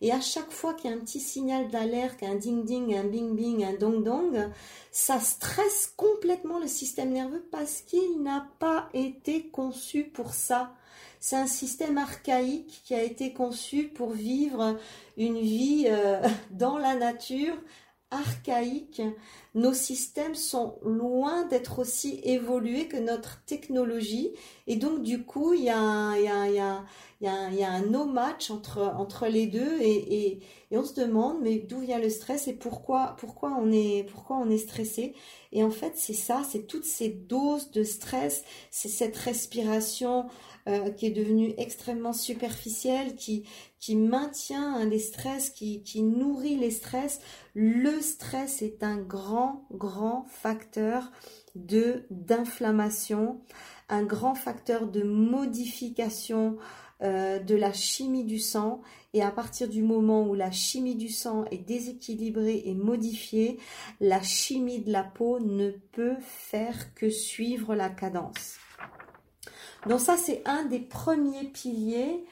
Et 0.00 0.12
à 0.12 0.20
chaque 0.20 0.52
fois 0.52 0.74
qu'il 0.74 0.90
y 0.90 0.94
a 0.94 0.96
un 0.96 1.00
petit 1.00 1.18
signal 1.18 1.68
d'alerte, 1.70 2.22
un 2.22 2.36
ding-ding, 2.36 2.94
un 2.94 3.02
bing-bing, 3.02 3.64
un 3.64 3.72
dong-dong, 3.72 4.48
ça 4.92 5.18
stresse 5.18 5.92
complètement 5.96 6.60
le 6.60 6.68
système 6.68 7.10
nerveux 7.10 7.44
parce 7.50 7.80
qu'il 7.80 8.22
n'a 8.22 8.46
pas 8.60 8.88
été 8.94 9.48
conçu 9.48 10.04
pour 10.04 10.34
ça. 10.34 10.76
C'est 11.18 11.34
un 11.34 11.48
système 11.48 11.98
archaïque 11.98 12.80
qui 12.84 12.94
a 12.94 13.02
été 13.02 13.32
conçu 13.32 13.88
pour 13.88 14.10
vivre 14.10 14.78
une 15.16 15.40
vie 15.40 15.86
euh, 15.88 16.22
dans 16.52 16.78
la 16.78 16.94
nature 16.94 17.56
archaïque, 18.10 19.02
nos 19.58 19.74
systèmes 19.74 20.36
sont 20.36 20.78
loin 20.84 21.44
d'être 21.46 21.80
aussi 21.80 22.20
évolués 22.22 22.86
que 22.86 22.96
notre 22.96 23.42
technologie. 23.44 24.30
Et 24.68 24.76
donc, 24.76 25.02
du 25.02 25.24
coup, 25.24 25.52
il 25.52 25.64
y 25.64 25.68
a 25.70 26.14
un, 27.24 27.80
no-match 27.82 28.52
entre, 28.52 28.78
entre 28.82 29.26
les 29.26 29.46
deux 29.46 29.80
et, 29.80 30.38
on 30.70 30.84
se 30.84 30.94
demande, 30.94 31.38
mais 31.42 31.58
d'où 31.58 31.80
vient 31.80 31.98
le 31.98 32.10
stress 32.10 32.46
et 32.46 32.52
pourquoi, 32.52 33.16
pourquoi, 33.18 33.56
on 33.58 33.72
est, 33.72 34.06
pourquoi 34.12 34.36
on 34.36 34.48
est 34.48 34.58
stressé? 34.58 35.14
Et 35.50 35.64
en 35.64 35.70
fait, 35.70 35.94
c'est 35.96 36.12
ça, 36.12 36.42
c'est 36.48 36.66
toutes 36.66 36.84
ces 36.84 37.08
doses 37.08 37.70
de 37.72 37.82
stress, 37.82 38.44
c'est 38.70 38.88
cette 38.88 39.16
respiration 39.16 40.26
euh, 40.68 40.90
qui 40.90 41.06
est 41.06 41.10
devenue 41.10 41.54
extrêmement 41.56 42.12
superficielle, 42.12 43.16
qui, 43.16 43.44
qui 43.80 43.96
maintient 43.96 44.84
les 44.84 44.98
stress, 44.98 45.48
qui, 45.48 45.82
qui 45.82 46.02
nourrit 46.02 46.56
les 46.56 46.70
stress. 46.70 47.20
Le 47.54 48.02
stress 48.02 48.60
est 48.60 48.82
un 48.82 48.98
grand, 48.98 49.47
grand 49.72 50.26
facteur 50.28 51.10
de 51.54 52.06
d'inflammation, 52.10 53.40
un 53.88 54.02
grand 54.02 54.34
facteur 54.34 54.86
de 54.86 55.02
modification 55.02 56.58
euh, 57.00 57.38
de 57.38 57.54
la 57.54 57.72
chimie 57.72 58.24
du 58.24 58.38
sang. 58.38 58.82
Et 59.14 59.22
à 59.22 59.30
partir 59.30 59.68
du 59.68 59.82
moment 59.82 60.26
où 60.26 60.34
la 60.34 60.50
chimie 60.50 60.96
du 60.96 61.08
sang 61.08 61.44
est 61.50 61.64
déséquilibrée 61.66 62.62
et 62.64 62.74
modifiée, 62.74 63.58
la 64.00 64.20
chimie 64.20 64.80
de 64.80 64.90
la 64.90 65.04
peau 65.04 65.38
ne 65.38 65.70
peut 65.70 66.16
faire 66.20 66.94
que 66.94 67.08
suivre 67.08 67.74
la 67.74 67.88
cadence. 67.88 68.56
Donc 69.86 70.00
ça, 70.00 70.16
c'est 70.16 70.42
un 70.44 70.64
des 70.64 70.80
premiers 70.80 71.44
piliers 71.44 72.24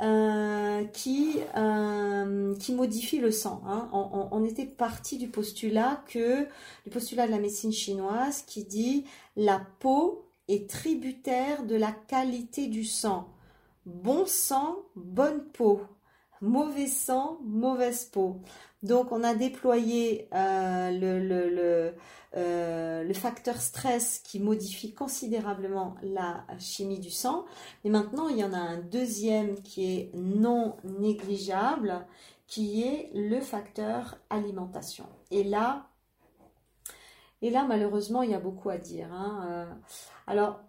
euh, 0.00 0.84
qui, 0.86 1.38
euh, 1.56 2.54
qui 2.56 2.74
modifie 2.74 3.18
le 3.18 3.30
sang. 3.30 3.62
Hein. 3.66 3.88
On, 3.92 4.44
était 4.44 4.66
parti 4.66 5.16
du 5.18 5.28
postulat 5.28 6.02
que 6.08 6.44
du 6.84 6.90
postulat 6.90 7.26
de 7.26 7.30
la 7.30 7.38
médecine 7.38 7.72
chinoise 7.72 8.42
qui 8.42 8.64
dit 8.64 9.04
la 9.36 9.60
peau 9.78 10.24
est 10.48 10.68
tributaire 10.68 11.64
de 11.64 11.76
la 11.76 11.92
qualité 11.92 12.66
du 12.66 12.84
sang. 12.84 13.28
Bon 13.86 14.26
sang, 14.26 14.76
bonne 14.96 15.44
peau. 15.52 15.82
Mauvais 16.42 16.88
sang, 16.88 17.38
mauvaise 17.44 18.04
peau. 18.04 18.42
Donc 18.82 19.12
on 19.12 19.22
a 19.22 19.36
déployé 19.36 20.28
euh, 20.34 20.90
le, 20.90 21.94
euh, 22.36 23.04
le, 23.04 23.14
facteur 23.14 23.60
stress 23.60 24.18
qui 24.18 24.40
modifie 24.40 24.92
considérablement 24.92 25.94
la 26.02 26.44
chimie 26.58 26.98
du 26.98 27.10
sang. 27.10 27.44
Mais 27.84 27.90
maintenant, 27.90 28.28
il 28.28 28.38
y 28.38 28.44
en 28.44 28.52
a 28.52 28.58
un 28.58 28.78
deuxième 28.78 29.62
qui 29.62 29.84
est 29.94 30.10
non 30.14 30.76
négligeable, 30.82 32.04
qui 32.48 32.82
est 32.82 33.10
le 33.14 33.40
facteur 33.40 34.18
alimentation. 34.28 35.06
Et 35.30 35.44
là, 35.44 35.86
et 37.40 37.50
là 37.50 37.64
malheureusement, 37.68 38.22
il 38.22 38.32
y 38.32 38.34
a 38.34 38.40
beaucoup 38.40 38.70
à 38.70 38.78
dire. 38.78 39.12
Hein. 39.12 39.46
Euh, 39.48 39.74
alors, 40.26 40.60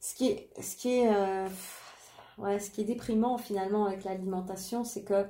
ce 0.00 0.16
qui 0.16 0.26
est, 0.26 0.50
ce 0.60 0.74
qui 0.74 0.98
est, 0.98 1.12
ce 2.42 2.70
qui 2.70 2.82
est 2.82 2.84
déprimant 2.84 3.38
finalement 3.38 3.86
avec 3.86 4.04
l'alimentation, 4.04 4.84
c'est 4.84 5.02
que 5.02 5.26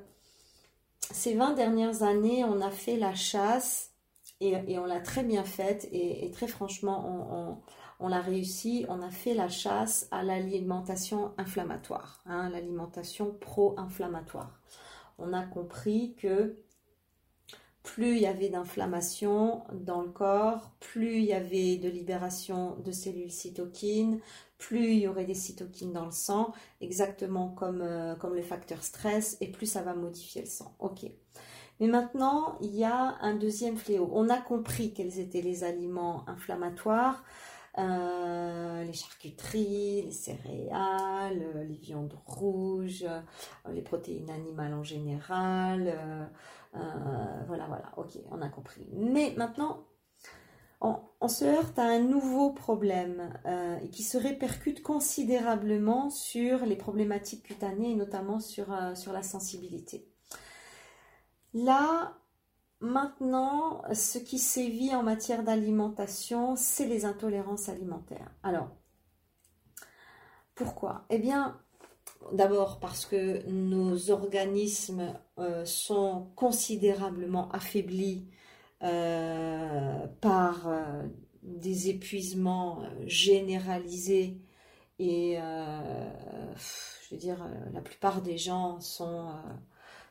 ces 1.11 1.35
20 1.35 1.55
dernières 1.55 2.03
années, 2.03 2.45
on 2.45 2.61
a 2.61 2.71
fait 2.71 2.97
la 2.97 3.15
chasse 3.15 3.93
et, 4.41 4.79
on 4.79 4.87
l'a 4.87 5.01
très 5.01 5.25
bien 5.25 5.45
faite 5.45 5.89
et, 5.91 6.31
très 6.33 6.47
franchement, 6.47 7.61
on, 7.99 8.09
l'a 8.09 8.21
réussi. 8.21 8.87
On 8.89 9.03
a 9.03 9.11
fait 9.11 9.35
la 9.35 9.49
chasse 9.49 10.07
à 10.11 10.23
l'alimentation 10.23 11.33
inflammatoire, 11.39 12.21
hein, 12.27 12.49
l'alimentation 12.51 13.35
pro-inflammatoire. 13.41 14.61
On 15.19 15.33
a 15.33 15.43
compris 15.43 16.15
que 16.17 16.57
plus 17.83 18.17
il 18.17 18.23
y 18.23 18.27
avait 18.27 18.51
d'inflammation 18.51 19.65
dans 19.73 20.03
le 20.03 20.11
corps, 20.11 20.71
plus 20.79 21.17
il 21.17 21.25
y 21.25 21.33
avait 21.33 21.77
de 21.77 21.89
libération 21.89 22.77
de 22.85 22.93
cellules 22.93 23.33
cytokines, 23.33 24.21
plus 24.59 24.93
il 24.93 24.99
y 24.99 25.09
aurait 25.09 25.25
des 25.25 25.35
cytokines 25.35 25.93
dans 25.93 26.05
le 26.05 26.11
sang, 26.11 26.53
exactement 26.81 27.49
comme, 27.49 27.81
euh, 27.81 28.15
comme 28.17 28.35
le 28.35 28.43
facteur 28.43 28.83
stress, 28.83 29.39
et 29.41 29.51
plus 29.51 29.67
ça 29.67 29.83
va 29.83 29.95
modifier 29.95 30.43
le 30.43 30.49
sang. 30.49 30.75
Ok. 30.81 31.07
Mais 31.81 31.87
maintenant, 31.87 32.59
il 32.61 32.75
y 32.75 32.85
a 32.85 33.17
un 33.21 33.37
deuxième 33.37 33.77
fléau. 33.77 34.11
On 34.13 34.29
a 34.29 34.39
compris 34.39 34.93
quels 34.93 35.21
étaient 35.21 35.41
les 35.41 35.63
aliments 35.63 36.29
inflammatoires, 36.29 37.23
euh, 37.79 38.83
les 38.83 38.93
charcuteries, 38.93 40.03
les 40.03 40.11
céréales, 40.11 41.65
les 41.69 41.77
viandes 41.77 42.19
rouges, 42.27 43.05
euh, 43.09 43.21
les 43.73 43.83
protéines 43.83 44.31
animales 44.31 44.75
en 44.75 44.83
général. 44.83 45.95
voilà, 47.47 47.67
voilà, 47.69 47.93
ok, 47.97 48.19
on 48.33 48.43
a 48.43 48.49
compris. 48.49 48.89
Mais 48.93 49.35
maintenant, 49.37 49.85
on, 50.81 51.29
se 51.29 51.45
heurte 51.45 51.79
à 51.79 51.85
un 51.85 51.99
nouveau 51.99 52.53
problème 52.53 53.33
euh, 53.47 53.79
qui 53.89 54.03
se 54.03 54.17
répercute 54.17 54.83
considérablement 54.83 56.11
sur 56.11 56.65
les 56.65 56.77
problématiques 56.77 57.43
cutanées 57.43 57.93
et 57.93 57.97
notamment 57.97 58.39
sur, 58.41 58.73
euh, 58.73 58.95
sur 58.95 59.13
la 59.13 59.23
sensibilité. 59.23 60.07
Là, 61.55 62.17
maintenant, 62.81 63.83
ce 63.93 64.19
qui 64.19 64.39
sévit 64.39 64.95
en 64.95 65.03
matière 65.03 65.43
d'alimentation, 65.43 66.55
c'est 66.57 66.87
les 66.87 67.05
intolérances 67.05 67.69
alimentaires. 67.69 68.31
Alors, 68.43 68.71
pourquoi? 70.55 71.05
Eh 71.11 71.19
bien, 71.19 71.61
d'abord 72.33 72.79
parce 72.79 73.07
que 73.07 73.49
nos 73.49 74.11
organismes 74.11 75.15
euh, 75.39 75.65
sont 75.65 76.31
considérablement 76.37 77.49
affaiblis 77.51 78.29
des 81.79 81.91
épuisements 81.91 82.83
euh, 82.83 82.89
généralisés 83.07 84.37
et 85.01 85.37
je 85.37 87.15
veux 87.15 87.17
dire 87.17 87.39
la 87.73 87.81
plupart 87.81 88.21
des 88.21 88.37
gens 88.37 88.81
sont 88.81 89.29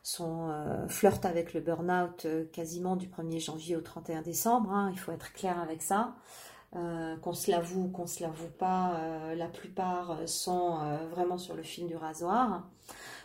sont 0.02 0.48
flirtent 0.88 1.26
avec 1.26 1.52
le 1.52 1.60
burn-out 1.60 2.26
quasiment 2.52 2.96
du 2.96 3.06
1er 3.06 3.38
janvier 3.38 3.76
au 3.76 3.82
31 3.82 4.22
décembre 4.22 4.72
hein, 4.72 4.88
il 4.90 4.98
faut 4.98 5.12
être 5.12 5.34
clair 5.34 5.60
avec 5.60 5.82
ça. 5.82 6.14
Qu'on 6.72 7.34
se 7.34 7.50
l'avoue 7.50 7.88
qu'on 7.88 8.06
se 8.06 8.22
l'avoue 8.22 8.48
pas 8.58 8.98
la 9.36 9.48
plupart 9.48 10.26
sont 10.26 10.78
vraiment 11.10 11.36
sur 11.36 11.54
le 11.54 11.62
fil 11.62 11.86
du 11.86 11.96
rasoir 11.96 12.66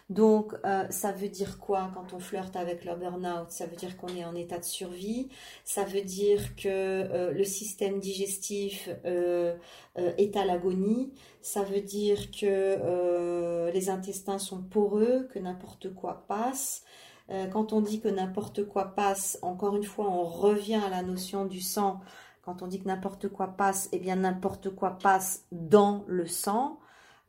donc, 0.09 0.53
euh, 0.65 0.85
ça 0.89 1.11
veut 1.11 1.29
dire 1.29 1.59
quoi 1.59 1.89
quand 1.93 2.13
on 2.13 2.19
flirte 2.19 2.55
avec 2.55 2.83
le 2.83 2.95
burn-out 2.95 3.49
Ça 3.49 3.65
veut 3.65 3.75
dire 3.75 3.95
qu'on 3.97 4.09
est 4.09 4.25
en 4.25 4.35
état 4.35 4.59
de 4.59 4.63
survie. 4.65 5.29
Ça 5.63 5.85
veut 5.85 6.01
dire 6.01 6.55
que 6.55 6.67
euh, 6.67 7.31
le 7.31 7.43
système 7.45 7.99
digestif 7.99 8.89
euh, 9.05 9.55
est 9.95 10.35
à 10.35 10.45
l'agonie. 10.45 11.13
Ça 11.41 11.63
veut 11.63 11.81
dire 11.81 12.31
que 12.31 13.71
les 13.71 13.89
intestins 13.89 14.39
sont 14.39 14.61
poreux, 14.61 15.27
que 15.33 15.39
n'importe 15.39 15.93
quoi 15.93 16.25
passe. 16.27 16.83
quand 17.51 17.73
on 17.73 17.81
dit 17.81 17.99
que 17.99 18.07
n'importe 18.07 18.65
quoi 18.65 18.95
passe, 18.95 19.39
encore 19.41 19.75
une 19.75 19.83
fois, 19.83 20.09
on 20.09 20.23
revient 20.23 20.81
à 20.85 20.89
la 20.89 21.01
notion 21.03 21.45
du 21.45 21.61
sang. 21.61 22.01
Quand 22.43 22.61
on 22.61 22.67
dit 22.67 22.79
que 22.81 22.87
n'importe 22.87 23.29
quoi 23.29 23.47
passe, 23.47 23.89
eh 23.93 23.99
bien 23.99 24.17
n'importe 24.17 24.69
quoi 24.69 24.97
passe 25.01 25.45
dans 25.51 26.03
le 26.07 26.27
sang. 26.27 26.79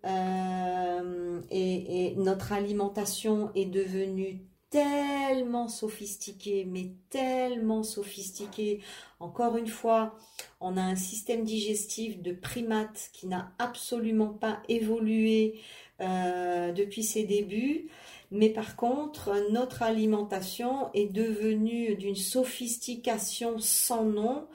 Euh, 0.04 1.40
et, 1.50 2.14
notre 2.16 2.52
alimentation 2.52 3.50
est 3.54 3.66
devenue 3.66 4.42
tellement 4.70 5.68
sophistiquée, 5.68 6.64
mais 6.64 6.92
tellement 7.10 7.82
sophistiquée. 7.82 8.80
Encore 9.20 9.56
une 9.56 9.68
fois, 9.68 10.18
on 10.60 10.76
a 10.76 10.82
un 10.82 10.96
système 10.96 11.44
digestif 11.44 12.20
de 12.20 12.32
primates 12.32 13.10
qui 13.12 13.26
n'a 13.28 13.52
absolument 13.58 14.30
pas 14.30 14.60
évolué 14.68 15.60
euh, 16.00 16.72
depuis 16.72 17.04
ses 17.04 17.24
débuts. 17.24 17.88
Mais 18.32 18.48
par 18.48 18.74
contre, 18.74 19.32
notre 19.52 19.82
alimentation 19.82 20.90
est 20.92 21.12
devenue 21.12 21.94
d'une 21.94 22.16
sophistication 22.16 23.58
sans 23.60 24.04
nom 24.04 24.48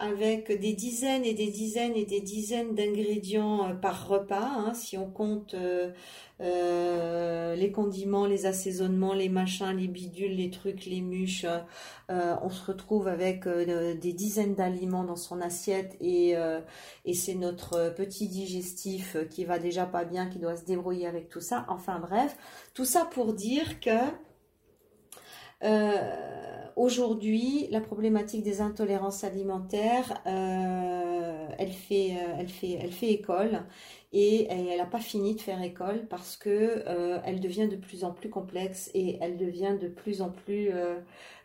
avec 0.00 0.58
des 0.58 0.72
dizaines 0.72 1.24
et 1.24 1.34
des 1.34 1.50
dizaines 1.50 1.94
et 1.94 2.06
des 2.06 2.22
dizaines 2.22 2.74
d'ingrédients 2.74 3.68
euh, 3.68 3.74
par 3.74 4.08
repas. 4.08 4.50
Hein, 4.56 4.72
si 4.72 4.96
on 4.96 5.10
compte 5.10 5.52
euh, 5.52 5.92
euh, 6.40 7.54
les 7.54 7.70
condiments, 7.70 8.24
les 8.24 8.46
assaisonnements, 8.46 9.12
les 9.12 9.28
machins, 9.28 9.76
les 9.76 9.88
bidules, 9.88 10.34
les 10.34 10.50
trucs, 10.50 10.86
les 10.86 11.02
mûches, 11.02 11.44
on 12.08 12.48
se 12.48 12.64
retrouve 12.64 13.06
avec 13.06 13.46
des 13.46 14.12
dizaines 14.12 14.54
d'aliments 14.54 15.04
dans 15.04 15.16
son 15.16 15.40
assiette 15.40 15.96
et, 16.00 16.34
et 17.04 17.14
c'est 17.14 17.34
notre 17.34 17.94
petit 17.94 18.26
digestif 18.26 19.16
qui 19.28 19.44
va 19.44 19.58
déjà 19.58 19.84
pas 19.84 20.04
bien, 20.04 20.28
qui 20.28 20.38
doit 20.38 20.56
se 20.56 20.64
débrouiller 20.64 21.06
avec 21.06 21.28
tout 21.28 21.40
ça. 21.40 21.66
Enfin 21.68 22.00
bref, 22.00 22.36
tout 22.74 22.86
ça 22.86 23.04
pour 23.04 23.34
dire 23.34 23.78
que 23.80 23.90
aujourd'hui, 26.80 27.68
la 27.70 27.80
problématique 27.80 28.42
des 28.42 28.60
intolérances 28.60 29.24
alimentaires, 29.24 30.22
euh, 30.26 31.48
elle, 31.58 31.72
fait, 31.72 32.12
euh, 32.12 32.36
elle, 32.38 32.48
fait, 32.48 32.78
elle 32.80 32.92
fait 32.92 33.12
école 33.12 33.62
et 34.12 34.46
elle 34.50 34.78
n'a 34.78 34.86
pas 34.86 35.00
fini 35.00 35.34
de 35.34 35.40
faire 35.40 35.62
école 35.62 36.06
parce 36.08 36.36
que 36.36 36.82
euh, 36.86 37.20
elle 37.24 37.40
devient 37.40 37.68
de 37.68 37.76
plus 37.76 38.02
en 38.04 38.12
plus 38.12 38.30
complexe 38.30 38.90
et 38.94 39.18
elle 39.20 39.36
devient 39.36 39.76
de 39.80 39.88
plus 39.88 40.22
en 40.22 40.30
plus, 40.30 40.70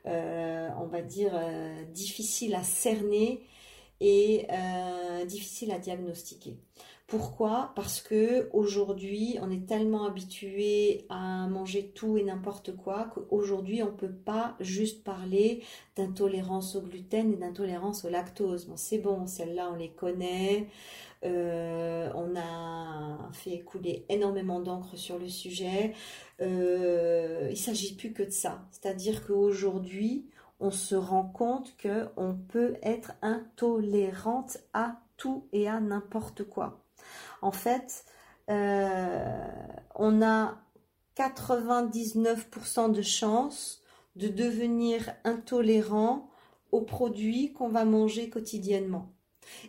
on 0.06 0.88
va 0.88 1.01
dire, 1.01 1.39
difficile 1.93 2.56
à 2.56 2.63
cerner 2.63 3.45
et 3.99 4.47
difficile 5.28 5.71
à 5.71 5.80
diagnostiquer. 5.80 6.58
Pourquoi? 7.07 7.71
Parce 7.75 8.01
que 8.01 8.49
aujourd'hui, 8.51 9.37
on 9.39 9.51
est 9.51 9.67
tellement 9.67 10.05
habitué 10.05 11.05
à 11.09 11.47
manger 11.47 11.91
tout 11.93 12.17
et 12.17 12.23
n'importe 12.23 12.75
quoi 12.75 13.11
qu'aujourd'hui, 13.13 13.83
on 13.83 13.91
ne 13.91 13.91
peut 13.91 14.11
pas 14.11 14.55
juste 14.59 15.03
parler 15.03 15.61
d'intolérance 15.95 16.75
au 16.75 16.81
gluten 16.81 17.31
et 17.31 17.35
d'intolérance 17.35 18.05
au 18.05 18.09
lactose. 18.09 18.65
Bon, 18.65 18.75
c'est 18.75 18.97
bon, 18.97 19.27
celles-là, 19.27 19.69
on 19.71 19.75
les 19.75 19.91
connaît. 19.91 20.67
Euh, 21.23 22.09
on 22.15 22.35
a 22.35 23.31
fait 23.33 23.59
couler 23.59 24.05
énormément 24.09 24.59
d'encre 24.59 24.97
sur 24.97 25.19
le 25.19 25.29
sujet. 25.29 25.93
Euh, 26.41 27.45
il 27.49 27.51
ne 27.51 27.55
s'agit 27.55 27.95
plus 27.95 28.13
que 28.13 28.23
de 28.23 28.31
ça. 28.31 28.65
C'est-à-dire 28.71 29.25
qu'aujourd'hui, 29.27 30.25
on 30.59 30.71
se 30.71 30.95
rend 30.95 31.25
compte 31.25 31.75
qu'on 31.79 32.35
peut 32.47 32.77
être 32.81 33.13
intolérante 33.21 34.57
à 34.73 34.97
tout 35.17 35.47
et 35.51 35.67
à 35.67 35.80
n'importe 35.80 36.43
quoi 36.43 36.86
en 37.41 37.51
fait, 37.51 38.06
euh, 38.49 39.47
on 39.95 40.21
a 40.21 40.58
99% 41.17 42.91
de 42.91 43.01
chances 43.01 43.82
de 44.15 44.28
devenir 44.28 45.13
intolérant 45.23 46.30
aux 46.71 46.82
produits 46.82 47.54
qu'on 47.54 47.69
va 47.69 47.86
manger 47.86 48.30
quotidiennement. 48.30 49.12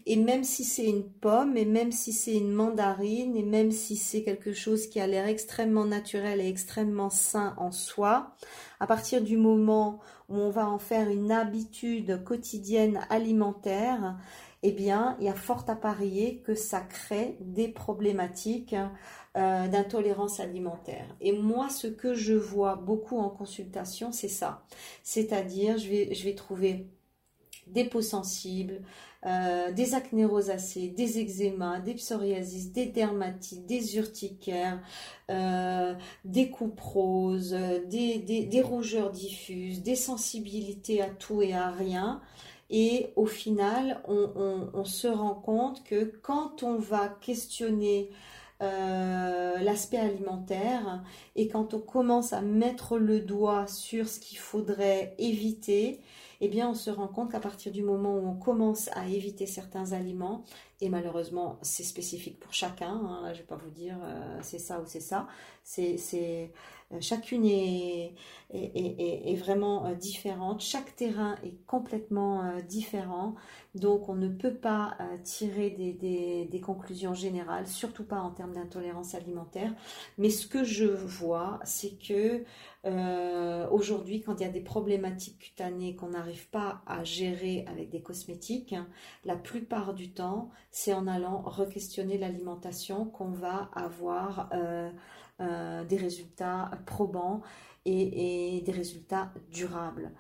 Et 0.07 0.17
même 0.17 0.43
si 0.43 0.65
c'est 0.65 0.87
une 0.87 1.07
pomme, 1.07 1.59
et 1.59 1.67
même 1.67 1.93
si 1.93 2.15
c'est 2.15 2.35
une 2.35 2.53
mandarine, 2.53 3.37
et 3.37 3.43
même 3.43 3.71
si 3.71 3.97
c'est 3.97 4.23
quelque 4.23 4.55
chose 4.55 4.87
qui 4.87 5.01
a 5.01 5.07
l'air 5.07 5.27
extrêmement 5.27 5.85
naturel 5.85 6.41
et 6.41 6.49
extrêmement 6.49 7.11
sain 7.11 7.55
en 7.59 7.73
soi, 7.73 8.35
à 8.81 8.87
partir 8.87 9.21
du 9.21 9.37
moment 9.37 10.01
où 10.31 10.37
on 10.37 10.49
va 10.49 10.67
en 10.67 10.79
faire 10.79 11.11
une 11.11 11.31
habitude 11.31 12.25
quotidienne 12.25 13.01
alimentaire, 13.11 14.17
eh 14.69 14.73
bien, 14.73 15.17
il 15.21 15.27
y 15.27 15.29
a 15.29 15.35
fort 15.35 15.65
à 15.69 15.77
parier 15.77 16.39
que 16.39 16.57
ça 16.57 16.81
crée 16.81 17.37
des 17.41 17.69
problématiques 17.69 18.75
euh, 19.37 19.69
d'intolérance 19.69 20.41
alimentaire. 20.41 21.07
Et 21.21 21.31
moi, 21.31 21.69
ce 21.69 21.87
que 21.87 22.15
je 22.15 22.35
vois 22.35 22.75
beaucoup 22.75 23.17
en 23.19 23.29
consultation, 23.29 24.11
c'est 24.11 24.27
ça. 24.27 24.65
C'est-à-dire, 25.05 25.79
je 25.79 25.89
vais, 26.25 26.35
trouver 26.35 26.89
des 27.69 27.85
peaux 27.85 28.03
sensibles, 28.03 28.83
euh, 29.25 29.71
des 29.71 29.95
acné 29.95 30.25
rosacées, 30.25 30.89
des 30.89 31.21
eczémas, 31.21 31.79
des 31.79 31.95
psoriasis, 31.95 32.73
des 32.73 32.87
dermatites, 32.87 33.67
des 33.67 33.97
urticaires, 33.99 34.83
euh, 35.31 35.95
des 36.25 36.51
coupes 36.51 36.81
roses, 36.81 37.57
des, 37.87 38.63
rougeurs 38.65 39.13
diffuses, 39.13 39.81
des 39.81 39.95
sensibilités 39.95 41.03
à 41.03 41.09
tout 41.09 41.41
et 41.41 41.55
à 41.55 41.71
rien. 41.71 42.21
Et 42.71 43.13
au 43.17 43.27
final, 43.27 44.01
on, 44.09 44.85
se 44.85 45.07
rend 45.07 45.35
compte 45.35 45.85
que 45.85 46.05
quand 46.23 46.63
on 46.63 46.77
va 46.77 47.09
questionner 47.09 48.11
euh, 48.63 49.59
l'aspect 49.59 49.99
alimentaire 49.99 51.05
et 51.37 51.49
quand 51.49 51.75
on 51.75 51.81
commence 51.81 52.33
à 52.33 52.41
mettre 52.41 52.99
le 52.99 53.21
doigt 53.21 53.67
sur 53.67 54.09
ce 54.09 54.19
qu'il 54.19 54.39
faudrait 54.39 55.15
éviter, 55.19 56.01
eh 56.41 56.49
bien 56.49 56.69
on 56.69 56.75
se 56.75 56.91
rend 56.91 57.09
compte 57.09 57.33
qu'à 57.33 57.41
partir 57.41 57.73
du 57.73 57.83
moment 57.83 58.15
où 58.15 58.27
on 58.29 58.35
commence 58.35 58.89
à 58.95 59.09
éviter 59.09 59.47
certains 59.47 59.93
aliments, 59.93 60.45
et 60.81 60.89
malheureusement 60.89 61.59
c'est 61.63 61.85
spécifique 61.85 62.39
pour 62.39 62.53
chacun, 62.53 62.91
hein, 62.91 63.23
je 63.27 63.31
ne 63.31 63.37
vais 63.39 63.43
pas 63.43 63.57
vous 63.57 63.71
dire 63.71 63.97
euh, 64.03 64.39
c'est 64.43 64.59
ça 64.59 64.81
ou 64.81 64.85
c'est 64.87 65.01
ça, 65.01 65.27
euh, 65.79 66.47
chacune 67.01 67.45
est, 67.45 68.15
vraiment 69.37 69.87
euh, 69.87 69.95
différente, 69.95 70.61
chaque 70.61 70.95
terrain 70.97 71.37
est 71.43 71.57
complètement 71.67 72.43
différent, 72.69 73.35
donc 73.75 74.09
on 74.09 74.15
ne 74.15 74.29
peut 74.29 74.55
pas 74.55 74.97
tirer 75.25 75.71
des, 75.71 76.61
conclusions 76.61 77.15
générales, 77.15 77.67
surtout 77.67 78.05
pas 78.05 78.21
en 78.21 78.31
termes 78.31 78.53
d'intolérance 78.53 79.15
alimentaire, 79.15 79.73
mais 80.19 80.31
ce 80.31 80.47
que 80.47 80.65
je 80.65 80.87
vois, 80.87 81.61
c'est 81.65 81.99
que 81.99 82.45
aujourd'hui, 83.71 84.23
quand 84.23 84.41
il 84.41 84.43
y 84.45 84.47
a 84.47 84.53
des 84.53 84.61
problématiques 84.61 85.39
cutanées 85.39 85.97
qu'on 85.97 86.11
n'arrive 86.11 86.49
pas 86.51 86.83
à 86.87 87.05
gérer 87.05 87.65
avec 87.69 87.91
des 87.91 88.01
cosmétiques, 88.01 88.75
la 89.25 89.37
plupart 89.37 89.95
du 89.95 90.13
temps, 90.13 90.51
c'est 90.71 90.95
en 90.95 91.07
allant 91.07 91.43
re-questionner 91.43 92.19
l'alimentation 92.19 93.07
qu'on 93.07 93.31
va 93.31 93.71
avoir 93.75 94.49
euh, 94.53 94.91
euh, 95.41 95.85
des 95.85 95.97
résultats 95.97 96.71
probants 96.87 97.43
et, 97.85 98.63
des 98.65 98.73
résultats 98.73 99.33
durables. 99.51 100.13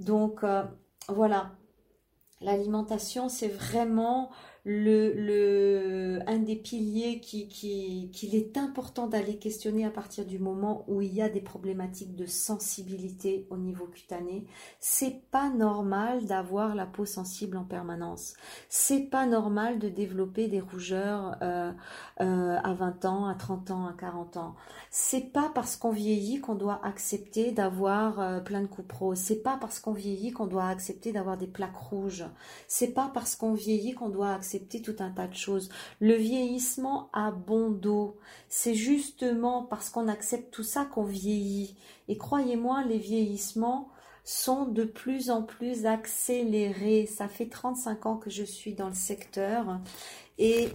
Donc 0.00 0.44
euh, 0.44 0.64
voilà, 1.08 1.52
l'alimentation, 2.40 3.28
c'est 3.28 3.48
vraiment 3.48 4.30
un 4.64 6.38
des 6.38 6.54
piliers 6.54 7.18
qu'il 7.20 7.48
qui, 7.48 8.30
est 8.32 8.56
important 8.56 9.08
d'aller 9.08 9.36
questionner 9.36 9.84
à 9.84 9.90
partir 9.90 10.24
du 10.24 10.38
moment 10.38 10.84
où 10.86 11.02
il 11.02 11.12
y 11.12 11.20
a 11.20 11.28
des 11.28 11.40
problématiques 11.40 12.14
de 12.14 12.26
sensibilité 12.26 13.46
au 13.50 13.56
niveau 13.56 13.86
cutané. 13.86 14.44
C'est 14.78 15.20
pas 15.30 15.50
normal 15.50 16.26
d'avoir 16.26 16.76
la 16.76 16.86
peau 16.86 17.04
sensible 17.06 17.56
en 17.56 17.64
permanence. 17.64 18.34
C'est 18.68 19.10
pas 19.10 19.26
normal 19.26 19.80
de 19.80 19.88
développer 19.88 20.46
des 20.46 20.60
rougeurs 20.60 21.36
euh, 21.42 21.72
euh, 22.20 22.56
à 22.62 22.72
20 22.72 23.04
ans, 23.04 23.26
à 23.26 23.34
30 23.34 23.72
ans, 23.72 23.86
à 23.86 23.94
40 23.94 24.36
ans. 24.36 24.54
C'est 24.90 25.32
pas 25.32 25.50
parce 25.54 25.76
qu'on 25.76 25.90
vieillit 25.90 26.40
qu'on 26.40 26.54
doit 26.54 26.80
accepter 26.84 27.50
d'avoir 27.50 28.20
euh, 28.20 28.40
plein 28.40 28.60
de 28.60 28.66
coupes 28.66 28.92
roses. 28.92 29.18
C'est 29.18 29.42
pas 29.42 29.56
parce 29.60 29.80
qu'on 29.80 29.92
vieillit 29.92 30.30
qu'on 30.32 30.46
doit 30.46 30.66
accepter 30.66 31.12
d'avoir 31.12 31.36
des 31.36 31.46
plaques 31.48 31.76
rouges. 31.76 32.26
C'est 32.68 32.92
pas 32.92 33.10
parce 33.12 33.34
qu'on 33.34 33.54
vieillit 33.54 33.94
qu'on 33.94 34.08
doit 34.08 34.32
tout 34.60 34.96
un 35.00 35.10
tas 35.10 35.26
de 35.26 35.34
choses. 35.34 35.68
Le 36.00 36.14
vieillissement 36.14 37.10
a 37.12 37.30
bon 37.30 37.70
dos. 37.70 38.16
C'est 38.48 38.74
justement 38.74 39.62
parce 39.62 39.90
qu'on 39.90 40.08
accepte 40.08 40.52
tout 40.52 40.62
ça 40.62 40.84
qu'on 40.84 41.04
vieillit. 41.04 41.76
Et 42.08 42.16
croyez-moi, 42.16 42.84
les 42.84 42.98
vieillissements 42.98 43.88
sont 44.24 44.66
de 44.66 44.84
plus 44.84 45.30
en 45.30 45.42
plus 45.42 45.86
accélérés. 45.86 47.06
Ça 47.06 47.28
fait 47.28 47.48
35 47.48 48.06
ans 48.06 48.16
que 48.16 48.30
je 48.30 48.44
suis 48.44 48.74
dans 48.74 48.88
le 48.88 48.94
secteur 48.94 49.80
et 50.38 50.68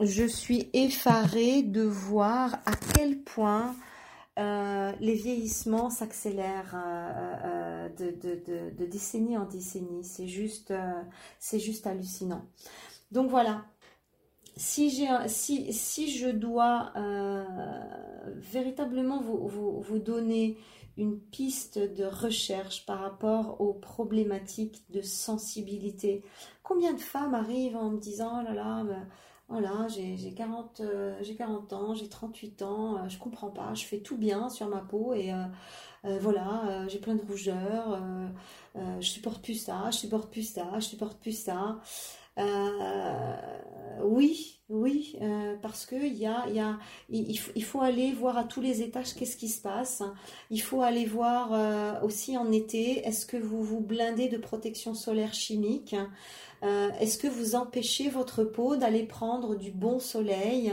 je 0.00 0.24
suis 0.24 0.70
effarée 0.72 1.62
de 1.62 1.82
voir 1.82 2.54
à 2.66 2.72
quel 2.94 3.18
point 3.22 3.74
euh, 4.38 4.92
les 5.00 5.14
vieillissements 5.14 5.90
s'accélèrent 5.90 6.74
euh, 6.74 7.88
euh, 8.00 8.70
de, 8.78 8.86
décennie 8.86 9.36
en 9.36 9.44
décennie. 9.44 10.04
C'est 10.04 10.28
juste, 10.28 10.72
c'est 11.38 11.58
juste 11.58 11.86
hallucinant. 11.86 12.46
Donc 13.10 13.28
voilà, 13.28 13.64
si, 14.56 14.90
je 14.90 16.30
dois 16.30 16.92
euh, 16.96 17.44
véritablement 18.36 19.20
vous, 19.20 19.98
donner 19.98 20.58
une 20.96 21.18
piste 21.18 21.78
de 21.78 22.04
recherche 22.04 22.84
par 22.84 23.00
rapport 23.00 23.60
aux 23.60 23.72
problématiques 23.72 24.82
de 24.90 25.00
sensibilité, 25.00 26.22
combien 26.62 26.92
de 26.92 27.00
femmes 27.00 27.34
arrivent 27.34 27.76
en 27.76 27.90
me 27.90 27.98
disant, 27.98 28.40
oh 28.40 28.44
là 28.44 28.54
là, 28.54 28.84
ben, 28.84 29.06
voilà, 29.48 29.88
j'ai 29.88 30.32
40, 30.34 30.82
40 31.36 31.72
euh, 31.72 31.76
ans, 31.76 31.94
j'ai 31.94 32.08
38 32.08 32.62
ans, 32.62 32.98
euh, 32.98 33.08
je 33.08 33.18
comprends 33.18 33.50
pas, 33.50 33.74
je 33.74 33.84
fais 33.84 33.98
tout 33.98 34.16
bien 34.16 34.48
sur 34.50 34.68
ma 34.68 34.80
peau 34.80 35.14
et 35.14 35.32
voilà, 36.02 36.86
j'ai 36.88 36.98
plein 36.98 37.14
de 37.14 37.22
rougeurs, 37.22 38.02
je 38.74 39.06
supporte 39.06 39.42
plus 39.42 39.54
ça, 39.54 39.90
je 39.90 39.98
supporte 39.98 40.30
plus 40.30 40.48
ça, 40.48 40.66
je 40.76 40.84
supporte 40.84 41.18
plus 41.18 41.38
ça. 41.38 41.78
Euh, 42.38 43.36
oui, 44.02 44.60
oui, 44.68 45.16
euh, 45.20 45.56
parce 45.60 45.84
que 45.84 45.96
y 45.96 46.26
a, 46.26 46.48
y 46.48 46.60
a, 46.60 46.78
il, 47.08 47.64
faut, 47.64 47.80
aller 47.80 48.12
voir 48.12 48.38
à 48.38 48.44
tous 48.44 48.60
les 48.60 48.82
étages 48.82 49.14
qu'est-ce 49.14 49.36
qui 49.36 49.48
se 49.48 49.60
passe. 49.60 50.02
Il 50.50 50.62
faut 50.62 50.82
aller 50.82 51.06
voir 51.06 51.52
euh, 51.52 52.00
aussi 52.02 52.36
en 52.36 52.50
été, 52.52 53.06
est-ce 53.06 53.26
que 53.26 53.36
vous 53.36 53.62
vous 53.62 53.80
blindez 53.80 54.28
de 54.28 54.38
protection 54.38 54.94
solaire 54.94 55.34
chimique? 55.34 55.96
Est-ce 56.62 57.16
que 57.16 57.28
vous 57.28 57.54
empêchez 57.54 58.10
votre 58.10 58.44
peau 58.44 58.76
d'aller 58.76 59.04
prendre 59.04 59.56
du 59.56 59.70
bon 59.70 59.98
soleil? 59.98 60.72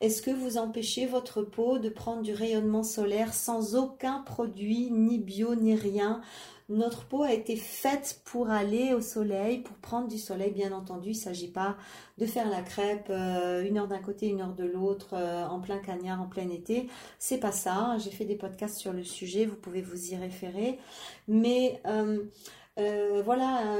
Est-ce 0.00 0.22
que 0.22 0.30
vous 0.30 0.58
empêchez 0.58 1.06
votre 1.06 1.42
peau 1.42 1.78
de 1.78 1.88
prendre 1.88 2.22
du 2.22 2.32
rayonnement 2.32 2.82
solaire 2.84 3.34
sans 3.34 3.74
aucun 3.74 4.20
produit, 4.20 4.90
ni 4.90 5.18
bio, 5.18 5.54
ni 5.54 5.74
rien? 5.74 6.22
Notre 6.70 7.04
peau 7.04 7.22
a 7.22 7.32
été 7.32 7.56
faite 7.56 8.22
pour 8.24 8.48
aller 8.48 8.94
au 8.94 9.02
soleil, 9.02 9.58
pour 9.58 9.76
prendre 9.76 10.08
du 10.08 10.16
soleil, 10.16 10.50
bien 10.50 10.72
entendu. 10.72 11.10
Il 11.10 11.16
ne 11.16 11.18
s'agit 11.18 11.50
pas 11.50 11.76
de 12.16 12.24
faire 12.24 12.48
la 12.48 12.62
crêpe 12.62 13.08
euh, 13.10 13.62
une 13.64 13.76
heure 13.76 13.86
d'un 13.86 13.98
côté, 13.98 14.28
une 14.28 14.40
heure 14.40 14.54
de 14.54 14.64
l'autre, 14.64 15.10
euh, 15.12 15.44
en 15.44 15.60
plein 15.60 15.78
cagnard, 15.78 16.22
en 16.22 16.26
plein 16.26 16.48
été. 16.48 16.88
C'est 17.18 17.38
pas 17.38 17.52
ça. 17.52 17.98
J'ai 17.98 18.10
fait 18.10 18.24
des 18.24 18.36
podcasts 18.36 18.78
sur 18.78 18.94
le 18.94 19.04
sujet, 19.04 19.44
vous 19.44 19.56
pouvez 19.56 19.82
vous 19.82 20.12
y 20.12 20.16
référer. 20.16 20.78
Mais 21.28 21.82
euh, 21.86 22.24
voilà, 22.76 23.78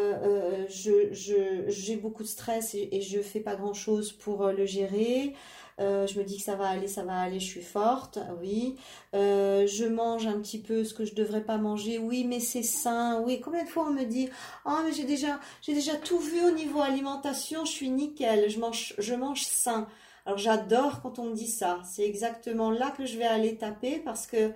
j'ai 0.69 1.97
beaucoup 1.97 2.23
de 2.23 2.29
stress 2.29 2.75
et, 2.75 3.01
je 3.01 3.21
fais 3.21 3.41
pas 3.41 3.57
grand 3.57 3.75
chose 3.75 4.13
pour 4.13 4.47
le 4.49 4.67
gérer. 4.67 5.35
Euh, 5.81 6.07
je 6.07 6.19
me 6.19 6.25
dis 6.25 6.37
que 6.37 6.43
ça 6.43 6.55
va 6.55 6.69
aller, 6.69 6.87
ça 6.87 7.03
va 7.03 7.19
aller, 7.21 7.41
je 7.41 7.47
suis 7.47 7.63
forte, 7.63 8.19
oui. 8.41 8.77
Euh, 9.15 9.67
je 9.67 9.85
mange 9.85 10.27
un 10.27 10.39
petit 10.41 10.61
peu 10.61 10.85
ce 10.85 10.95
que 10.95 11.05
je 11.05 11.15
devrais 11.15 11.43
pas 11.43 11.57
manger, 11.57 11.99
oui, 11.99 12.25
mais 12.25 12.41
c'est 12.41 12.63
sain, 12.63 13.21
oui. 13.25 13.41
Combien 13.41 13.65
de 13.65 13.69
fois 13.69 13.87
on 13.89 13.93
me 13.93 14.05
dit, 14.05 14.29
ah 14.65 14.83
mais 14.85 14.93
j'ai 14.93 15.05
déjà, 15.05 15.41
j'ai 15.63 15.75
déjà 15.75 15.97
tout 15.97 16.19
vu 16.19 16.45
au 16.45 16.53
niveau 16.53 16.81
alimentation, 16.81 17.65
je 17.65 17.73
suis 17.73 17.91
nickel, 17.91 18.49
je 18.51 18.61
mange, 18.61 18.95
je 18.99 19.15
mange 19.15 19.43
sain. 19.43 19.89
Alors 20.27 20.39
j'adore 20.39 21.03
quand 21.03 21.19
on 21.19 21.25
me 21.25 21.35
dit 21.35 21.49
ça. 21.49 21.81
C'est 21.85 22.05
exactement 22.05 22.71
là 22.71 22.91
que 22.97 23.05
je 23.05 23.19
vais 23.19 23.27
aller 23.27 23.57
taper 23.57 23.99
parce 23.99 24.27
que 24.27 24.53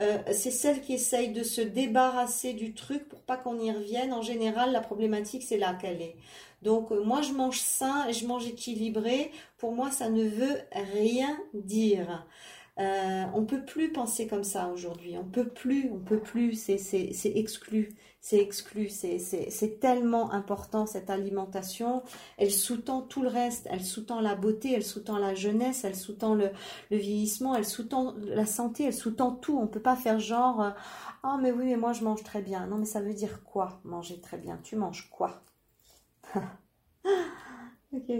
euh, 0.00 0.18
c'est 0.32 0.50
celle 0.50 0.82
qui 0.82 0.94
essaye 0.94 1.30
de 1.30 1.42
se 1.42 1.60
débarrasser 1.62 2.52
du 2.52 2.74
truc 2.74 3.08
pour 3.08 3.20
pas 3.22 3.36
qu'on 3.36 3.58
y 3.58 3.70
revienne. 3.70 4.12
En 4.12 4.22
général, 4.22 4.72
la 4.72 4.80
problématique, 4.80 5.42
c'est 5.42 5.56
là 5.56 5.74
qu'elle 5.74 6.02
est. 6.02 6.16
Donc, 6.62 6.92
euh, 6.92 7.02
moi, 7.02 7.22
je 7.22 7.32
mange 7.32 7.60
sain 7.60 8.06
et 8.08 8.12
je 8.12 8.26
mange 8.26 8.46
équilibré. 8.46 9.30
Pour 9.58 9.72
moi, 9.72 9.90
ça 9.90 10.10
ne 10.10 10.24
veut 10.24 10.58
rien 10.72 11.36
dire. 11.54 12.26
Euh, 12.78 13.24
on 13.32 13.46
peut 13.46 13.64
plus 13.64 13.90
penser 13.90 14.26
comme 14.26 14.44
ça 14.44 14.68
aujourd'hui. 14.68 15.16
On 15.16 15.24
peut 15.24 15.48
plus, 15.48 15.90
on 15.90 15.98
peut 15.98 16.20
plus. 16.20 16.52
C'est 16.54 16.76
exclu, 17.34 17.94
c'est 18.20 18.38
exclu. 18.38 18.88
C'est 18.90 19.80
tellement 19.80 20.30
important 20.32 20.86
cette 20.86 21.08
alimentation. 21.08 22.02
Elle 22.36 22.50
sous-tend 22.50 23.02
tout 23.02 23.22
le 23.22 23.28
reste. 23.28 23.66
Elle 23.70 23.84
sous-tend 23.84 24.20
la 24.20 24.34
beauté, 24.34 24.72
elle 24.74 24.84
sous-tend 24.84 25.18
la 25.18 25.34
jeunesse, 25.34 25.84
elle 25.84 25.96
sous-tend 25.96 26.34
le, 26.34 26.50
vieillissement, 26.90 27.54
elle 27.54 27.64
sous-tend 27.64 28.14
la 28.18 28.46
santé, 28.46 28.84
elle 28.84 28.94
sous-tend 28.94 29.32
tout. 29.32 29.58
On 29.58 29.66
peut 29.66 29.80
pas 29.80 29.96
faire 29.96 30.18
genre, 30.20 30.62
euh, 30.62 30.70
oh 31.24 31.36
mais 31.40 31.52
oui, 31.52 31.64
mais 31.66 31.76
moi 31.76 31.92
je 31.94 32.04
mange 32.04 32.22
très 32.24 32.42
bien. 32.42 32.66
Non 32.66 32.76
mais 32.76 32.84
ça 32.84 33.00
veut 33.00 33.14
dire 33.14 33.42
quoi 33.44 33.80
manger 33.84 34.20
très 34.20 34.38
bien? 34.38 34.58
Tu 34.62 34.76
manges 34.76 35.08
quoi? 35.10 35.42
Ok. 37.92 38.10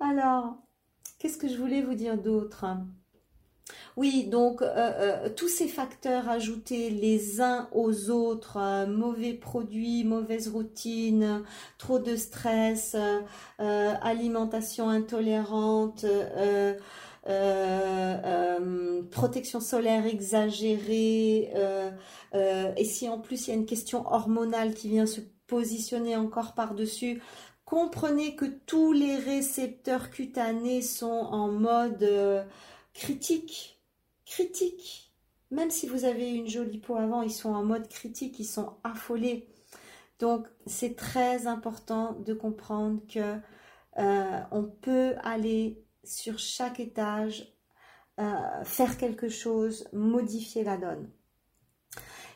Alors, 0.00 0.56
qu'est-ce 1.18 1.38
que 1.38 1.46
je 1.46 1.56
voulais 1.56 1.82
vous 1.82 1.94
dire 1.94 2.18
d'autre? 2.18 2.64
Oui, 3.96 4.24
donc 4.24 4.60
euh, 4.60 4.66
euh, 4.76 5.28
tous 5.30 5.48
ces 5.48 5.68
facteurs 5.68 6.28
ajoutés 6.28 6.90
les 6.90 7.40
uns 7.40 7.66
aux 7.72 8.10
autres, 8.10 8.58
euh, 8.58 8.86
mauvais 8.86 9.32
produits, 9.32 10.04
mauvaise 10.04 10.48
routine, 10.48 11.42
trop 11.78 11.98
de 11.98 12.14
stress, 12.14 12.94
alimentation 13.58 14.90
intolérante, 14.90 16.04
protection 19.10 19.60
solaire 19.60 20.06
exagérée, 20.06 21.50
et 22.34 22.84
si 22.84 23.08
en 23.08 23.18
plus 23.18 23.46
il 23.46 23.50
y 23.50 23.52
a 23.54 23.56
une 23.56 23.66
question 23.66 24.06
hormonale 24.12 24.74
qui 24.74 24.90
vient 24.90 25.06
se 25.06 25.22
positionner 25.46 26.16
encore 26.16 26.52
par-dessus, 26.54 27.22
comprenez 27.64 28.36
que 28.36 28.44
tous 28.44 28.92
les 28.92 29.16
récepteurs 29.16 30.10
cutanés 30.10 30.82
sont 30.82 31.06
en 31.06 31.48
mode 31.48 32.46
critique 32.92 33.75
critique. 34.26 35.12
Même 35.50 35.70
si 35.70 35.86
vous 35.88 36.04
avez 36.04 36.32
une 36.32 36.48
jolie 36.48 36.78
peau 36.78 36.96
avant, 36.96 37.22
ils 37.22 37.32
sont 37.32 37.54
en 37.54 37.64
mode 37.64 37.88
critique, 37.88 38.38
ils 38.38 38.44
sont 38.44 38.74
affolés. 38.84 39.48
Donc 40.18 40.46
c'est 40.66 40.96
très 40.96 41.46
important 41.46 42.12
de 42.12 42.34
comprendre 42.34 43.00
que 43.08 43.38
euh, 43.98 44.40
on 44.50 44.64
peut 44.64 45.14
aller 45.22 45.82
sur 46.04 46.38
chaque 46.38 46.80
étage, 46.80 47.52
euh, 48.18 48.64
faire 48.64 48.98
quelque 48.98 49.28
chose, 49.28 49.88
modifier 49.92 50.64
la 50.64 50.76
donne. 50.76 51.10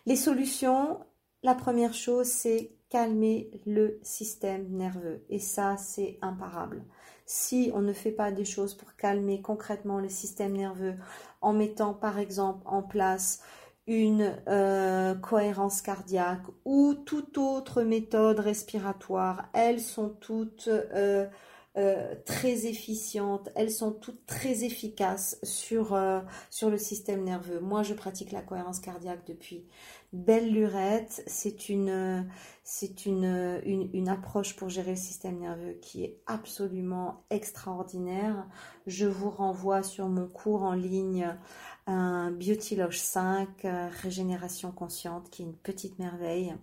Les 0.07 0.17
solutions, 0.17 1.01
la 1.43 1.55
première 1.55 1.95
chose, 1.95 2.27
c'est 2.27 2.73
calmer 2.91 3.51
le 3.67 3.99
système 4.03 4.69
nerveux. 4.71 5.25
Et 5.29 5.39
ça, 5.39 5.77
c'est 5.77 6.19
imparable. 6.23 6.85
Si 7.25 7.71
on 7.75 7.81
ne 7.81 7.93
fait 7.93 8.11
pas 8.11 8.33
des 8.33 8.45
choses 8.45 8.75
pour 8.75 8.97
calmer 8.97 9.41
concrètement 9.41 10.01
le 10.01 10.09
système 10.09 10.57
nerveux 10.57 10.97
en 11.41 11.53
mettant 11.53 11.95
par 11.95 12.19
exemple 12.19 12.63
en 12.67 12.83
place 12.83 13.43
une 13.87 14.37
euh, 14.49 15.15
cohérence 15.15 15.83
cardiaque 15.83 16.43
ou 16.65 16.95
toute 16.95 17.39
autre 17.39 17.83
méthode 17.83 18.39
respiratoire, 18.39 19.49
elles 19.53 19.81
sont 19.81 20.11
toutes 20.21 20.69
euh, 20.69 21.27
euh, 21.77 22.15
très 22.27 22.67
efficientes, 22.67 23.49
elles 23.55 23.71
sont 23.71 23.93
toutes 23.93 24.27
très 24.27 24.65
efficaces 24.65 25.39
sur, 25.43 25.99
sur 26.51 26.71
le 26.71 26.79
système 26.79 27.25
nerveux. 27.25 27.61
Moi, 27.61 27.83
je 27.83 27.95
pratique 27.95 28.33
la 28.33 28.43
cohérence 28.43 28.81
cardiaque 28.81 29.27
depuis 29.27 29.65
belle 30.13 30.53
lurette. 30.53 31.23
C'est 31.27 31.69
une, 31.69 32.29
c'est 32.65 33.07
une, 33.07 33.61
une, 33.65 34.09
approche 34.09 34.57
pour 34.57 34.69
gérer 34.69 34.91
le 34.91 34.97
système 34.97 35.39
nerveux 35.39 35.79
qui 35.81 36.05
est 36.05 36.21
absolument 36.27 37.25
extraordinaire. 37.31 38.47
Je 38.87 39.07
vous 39.07 39.31
renvoie 39.31 39.83
sur 39.83 40.09
mon 40.09 40.27
cours 40.27 40.63
en 40.63 40.75
ligne 40.75 41.29
un 41.87 42.31
Biotiloge 42.31 42.99
5, 42.99 43.65
euh, 43.65 43.89
Régénération 44.03 44.71
consciente, 44.71 45.31
qui 45.31 45.43
est 45.43 45.47
une 45.47 45.57
petite 45.57 45.99
merveille 45.99 46.55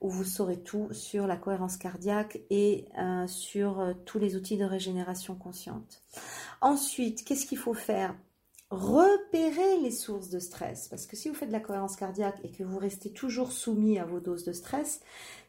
où 0.00 0.08
vous 0.08 0.24
saurez 0.24 0.60
tout 0.60 0.88
sur 0.92 1.26
la 1.26 1.36
cohérence 1.36 1.76
cardiaque 1.76 2.40
et 2.50 2.86
euh, 2.98 3.26
sur 3.26 3.80
euh, 3.80 3.92
tous 4.06 4.18
les 4.18 4.36
outils 4.36 4.56
de 4.56 4.64
régénération 4.64 5.34
consciente. 5.34 6.02
Ensuite, 6.60 7.24
qu'est-ce 7.24 7.46
qu'il 7.46 7.58
faut 7.58 7.74
faire? 7.74 8.14
Repérer 8.70 9.78
les 9.82 9.90
sources 9.90 10.30
de 10.30 10.38
stress. 10.38 10.88
Parce 10.88 11.06
que 11.06 11.16
si 11.16 11.28
vous 11.28 11.34
faites 11.34 11.48
de 11.48 11.52
la 11.52 11.60
cohérence 11.60 11.96
cardiaque 11.96 12.38
et 12.44 12.50
que 12.50 12.62
vous 12.62 12.78
restez 12.78 13.10
toujours 13.10 13.50
soumis 13.50 13.98
à 13.98 14.04
vos 14.04 14.20
doses 14.20 14.44
de 14.44 14.52
stress, 14.52 15.00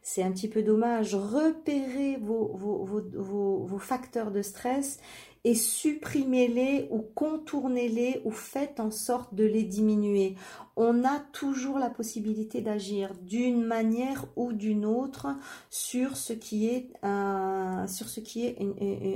c'est 0.01 0.23
un 0.23 0.31
petit 0.31 0.47
peu 0.47 0.63
dommage. 0.63 1.13
Repérez 1.13 2.17
vos, 2.17 2.57
vos, 2.57 3.77
facteurs 3.77 4.31
de 4.31 4.41
stress 4.41 4.99
et 5.43 5.55
supprimez-les 5.55 6.87
ou 6.91 7.01
contournez-les 7.01 8.21
ou 8.25 8.31
faites 8.31 8.79
en 8.79 8.91
sorte 8.91 9.33
de 9.33 9.43
les 9.43 9.63
diminuer. 9.63 10.35
On 10.75 11.03
a 11.03 11.19
toujours 11.19 11.79
la 11.79 11.89
possibilité 11.89 12.61
d'agir 12.61 13.13
d'une 13.21 13.63
manière 13.63 14.25
ou 14.35 14.53
d'une 14.53 14.85
autre 14.85 15.27
sur 15.69 16.17
ce 16.17 16.33
qui 16.33 16.67
est, 16.67 16.91
un, 17.03 17.87
sur 17.87 18.09
ce 18.09 18.19
qui 18.19 18.45
est 18.45 18.57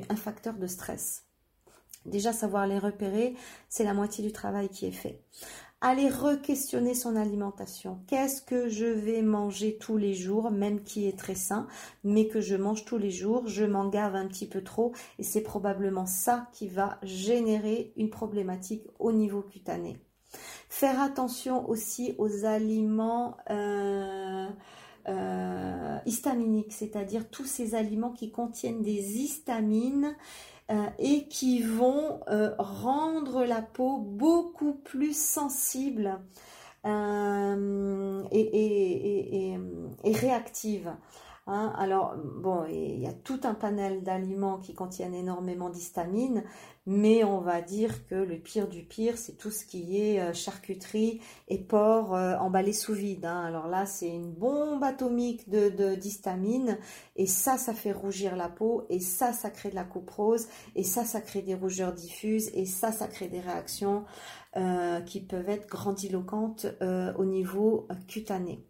un 0.09 0.15
facteur 0.15 0.55
de 0.55 0.67
stress. 0.67 1.25
Déjà, 2.05 2.33
savoir 2.33 2.67
les 2.67 2.77
repérer, 2.77 3.33
c'est 3.67 3.83
la 3.83 3.95
moitié 3.95 4.23
du 4.23 4.31
travail 4.31 4.69
qui 4.69 4.85
est 4.85 4.91
fait. 4.91 5.21
Aller 5.81 6.09
re-questionner 6.09 6.93
son 6.93 7.15
alimentation. 7.15 7.99
Qu'est-ce 8.07 8.41
que 8.41 8.69
je 8.69 8.85
vais 8.85 9.21
manger 9.21 9.77
tous 9.77 9.97
les 9.97 10.13
jours, 10.13 10.49
même 10.49 10.81
qui 10.81 11.07
est 11.07 11.17
très 11.19 11.35
sain, 11.35 11.67
mais 12.03 12.27
que 12.27 12.41
je 12.41 12.55
mange 12.55 12.85
tous 12.85 12.97
les 12.97 13.11
jours, 13.11 13.47
je 13.47 13.65
m'en 13.65 13.91
un 13.93 14.27
petit 14.27 14.47
peu 14.47 14.63
trop, 14.63 14.93
et 15.19 15.23
c'est 15.23 15.41
probablement 15.41 16.05
ça 16.05 16.47
qui 16.53 16.67
va 16.67 16.97
générer 17.03 17.93
une 17.97 18.09
problématique 18.09 18.87
au 18.99 19.11
niveau 19.11 19.41
cutané. 19.41 19.97
Faire 20.69 21.01
attention 21.01 21.69
aussi 21.69 22.15
aux 22.17 22.45
aliments 22.45 23.37
euh, 23.49 24.47
euh, 25.07 25.97
histaminiques, 26.05 26.73
c'est-à-dire 26.73 27.29
tous 27.29 27.45
ces 27.45 27.75
aliments 27.75 28.11
qui 28.11 28.31
contiennent 28.31 28.81
des 28.81 29.17
histamines 29.17 30.15
euh, 30.71 30.87
et 30.97 31.27
qui 31.27 31.61
vont 31.61 32.21
euh, 32.27 32.55
rendre 32.57 33.43
la 33.43 33.61
peau 33.61 33.99
beaucoup 33.99 34.73
plus 34.73 35.15
sensible 35.15 36.19
euh, 36.87 38.23
et, 38.31 39.59
réactive. 40.03 40.91
Hein. 41.47 41.73
alors, 41.77 42.15
bon, 42.17 42.65
il 42.65 42.99
y 42.99 43.07
a 43.07 43.13
tout 43.13 43.39
un 43.43 43.53
panel 43.53 44.01
d'aliments 44.01 44.57
qui 44.57 44.73
contiennent 44.73 45.13
énormément 45.13 45.69
d'histamine, 45.69 46.43
mais 46.87 47.23
on 47.23 47.39
va 47.39 47.61
dire 47.61 48.07
que 48.07 48.15
le 48.15 48.39
pire 48.39 48.67
du 48.67 48.83
pire, 48.83 49.17
c'est 49.17 49.37
tout 49.37 49.51
ce 49.51 49.63
qui 49.63 50.01
est 50.01 50.19
euh, 50.19 50.33
charcuterie 50.33 51.21
et 51.47 51.59
porc 51.59 52.15
euh, 52.15 52.35
emballé 52.37 52.73
sous 52.73 52.93
vide. 52.93 53.25
Hein. 53.25 53.43
Alors 53.45 53.67
là, 53.67 53.85
c'est 53.85 54.09
une 54.09 54.31
bombe 54.31 54.83
atomique 54.83 55.47
de 55.49 55.95
d'histamine, 55.95 56.79
et 57.15 57.27
ça, 57.27 57.57
ça 57.57 57.73
fait 57.73 57.91
rougir 57.91 58.35
la 58.35 58.49
peau, 58.49 58.85
et 58.89 58.99
ça, 58.99 59.31
ça 59.31 59.51
crée 59.51 59.69
de 59.69 59.75
la 59.75 59.83
coprose, 59.83 60.47
et 60.75 60.83
ça, 60.83 61.05
ça 61.05 61.21
crée 61.21 61.43
des 61.43 61.55
rougeurs 61.55 61.93
diffuses, 61.93 62.49
et 62.55 62.65
ça, 62.65 62.91
ça 62.91 63.07
crée 63.07 63.27
des 63.27 63.39
réactions 63.39 64.05
euh, 64.57 65.01
qui 65.01 65.21
peuvent 65.21 65.49
être 65.49 65.67
grandiloquentes 65.67 66.65
au 66.81 67.25
niveau 67.25 67.87
cutané. 68.07 68.63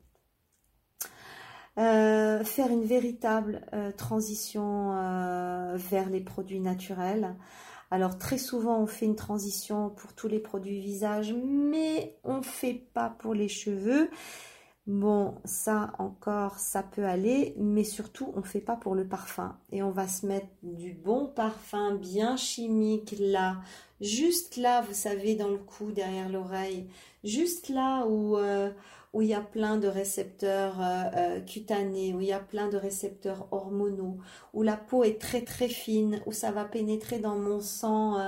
Faire 1.78 2.72
une 2.72 2.86
véritable 2.86 3.66
transition 3.98 4.92
vers 5.76 6.10
les 6.10 6.22
produits 6.22 6.60
naturels. 6.60 7.36
Alors 7.92 8.18
très 8.18 8.38
souvent 8.38 8.80
on 8.80 8.88
fait 8.88 9.06
une 9.06 9.16
transition 9.16 9.90
pour 9.90 10.14
tous 10.14 10.28
les 10.28 10.40
produits 10.40 10.80
visage, 10.80 11.34
mais 11.34 12.18
on 12.24 12.38
ne 12.38 12.44
fait 12.44 12.86
pas 12.94 13.10
pour 13.10 13.34
les 13.34 13.48
cheveux. 13.48 14.10
Bon, 14.88 15.34
ça 15.46 15.94
encore, 15.98 16.60
ça 16.60 16.84
peut 16.84 17.06
aller, 17.06 17.56
mais 17.58 17.84
surtout, 17.84 18.32
on 18.36 18.42
ne 18.42 18.46
fait 18.46 18.62
pas 18.62 18.76
pour 18.76 18.94
le 18.94 19.08
parfum. 19.08 19.58
Et 19.72 19.82
on 19.82 19.90
va 19.90 20.08
se 20.08 20.28
mettre 20.28 20.46
du 20.62 20.94
bon 20.94 21.26
parfum 21.26 21.96
bien 21.96 22.38
chimique 22.38 23.16
là, 23.20 23.58
juste 24.00 24.58
là, 24.58 24.82
vous 24.82 24.94
savez, 24.94 25.34
dans 25.34 25.50
le 25.50 25.58
cou, 25.58 25.92
derrière 25.92 26.30
l'oreille, 26.30 26.88
juste 27.24 27.70
là 27.70 28.06
où, 28.06 28.38
euh, 28.38 28.70
où 29.16 29.22
il 29.22 29.30
y 29.30 29.34
a 29.34 29.42
plein 29.42 29.78
de 29.78 29.88
récepteurs 29.88 30.82
euh, 30.82 31.04
euh, 31.16 31.40
cutanés, 31.40 32.14
où 32.14 32.20
il 32.20 32.28
y 32.28 32.34
a 32.34 32.40
plein 32.40 32.68
de 32.68 32.76
récepteurs 32.76 33.48
hormonaux, 33.52 34.18
où 34.54 34.62
la 34.62 34.76
peau 34.76 35.06
est 35.06 35.22
très 35.22 35.42
très 35.42 35.70
fine, 35.70 36.22
où 36.26 36.34
ça 36.34 36.52
va 36.52 36.66
pénétrer 36.66 37.20
dans 37.20 37.38
mon 37.38 37.62
sang 37.62 38.20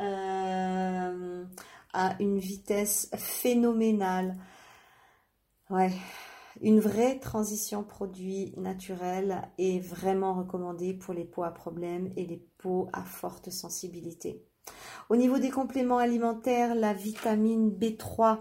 euh, 0.00 1.44
à 1.92 2.16
une 2.20 2.38
vitesse 2.38 3.10
phénoménale. 3.16 4.36
Ouais, 5.70 5.90
une 6.60 6.78
vraie 6.78 7.18
transition 7.18 7.82
produit 7.82 8.54
naturel 8.56 9.42
est 9.58 9.80
vraiment 9.80 10.34
recommandée 10.34 10.94
pour 10.94 11.14
les 11.14 11.24
peaux 11.24 11.42
à 11.42 11.50
problème 11.50 12.12
et 12.16 12.26
les 12.26 12.46
peaux 12.58 12.88
à 12.92 13.02
forte 13.02 13.50
sensibilité. 13.50 14.46
Au 15.08 15.16
niveau 15.16 15.40
des 15.40 15.50
compléments 15.50 15.98
alimentaires, 15.98 16.76
la 16.76 16.92
vitamine 16.92 17.70
B3 17.70 18.38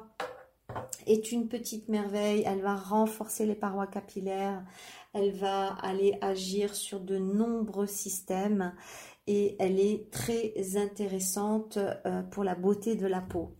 est 1.08 1.32
une 1.32 1.48
petite 1.48 1.90
merveille. 1.90 2.44
Elle 2.46 2.62
va 2.62 2.76
renforcer 2.76 3.46
les 3.46 3.56
parois 3.56 3.88
capillaires. 3.88 4.64
Elle 5.14 5.32
va 5.32 5.74
aller 5.82 6.18
agir 6.22 6.76
sur 6.76 7.00
de 7.00 7.18
nombreux 7.18 7.88
systèmes 7.88 8.74
et 9.28 9.56
elle 9.60 9.80
est 9.80 10.10
très 10.12 10.54
intéressante 10.76 11.78
euh, 11.78 12.24
pour 12.24 12.44
la 12.44 12.56
beauté 12.56 12.96
de 12.96 13.08
la 13.08 13.22
peau. 13.22 13.56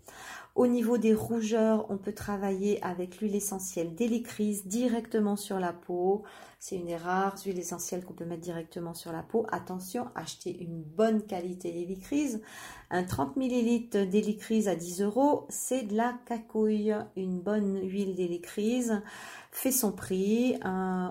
Au 0.54 0.68
niveau 0.68 0.98
des 0.98 1.14
rougeurs, 1.14 1.86
on 1.90 1.98
peut 1.98 2.12
travailler 2.12 2.84
avec 2.84 3.20
l'huile 3.20 3.36
essentielle 3.36 3.96
d'hélicryse 3.96 4.68
directement 4.68 5.38
sur 5.38 5.60
la 5.60 5.72
peau. 5.72 6.24
C'est 6.60 6.76
une 6.76 6.88
des 6.88 6.98
rares 6.98 7.38
huiles 7.46 7.58
essentielles 7.58 8.04
qu'on 8.04 8.14
peut 8.14 8.26
mettre 8.26 8.42
directement 8.42 8.94
sur 8.94 9.14
la 9.14 9.24
peau. 9.24 9.46
Attention, 9.50 10.10
achetez 10.14 10.62
une 10.62 10.84
bonne 10.84 11.22
qualité 11.22 11.72
d'hélicryse. 11.72 12.42
Un 12.90 13.04
30 13.04 13.38
ml 13.38 14.10
d'hélicryse 14.10 14.68
à 14.68 14.76
10 14.76 15.02
euros, 15.04 15.46
c'est 15.48 15.84
de 15.84 15.96
la 15.96 16.16
cacouille. 16.26 16.94
Une 17.16 17.40
bonne 17.40 17.80
huile 17.82 18.14
d'hélicryse 18.14 19.02
fait 19.52 19.72
son 19.72 19.92
prix, 19.92 20.58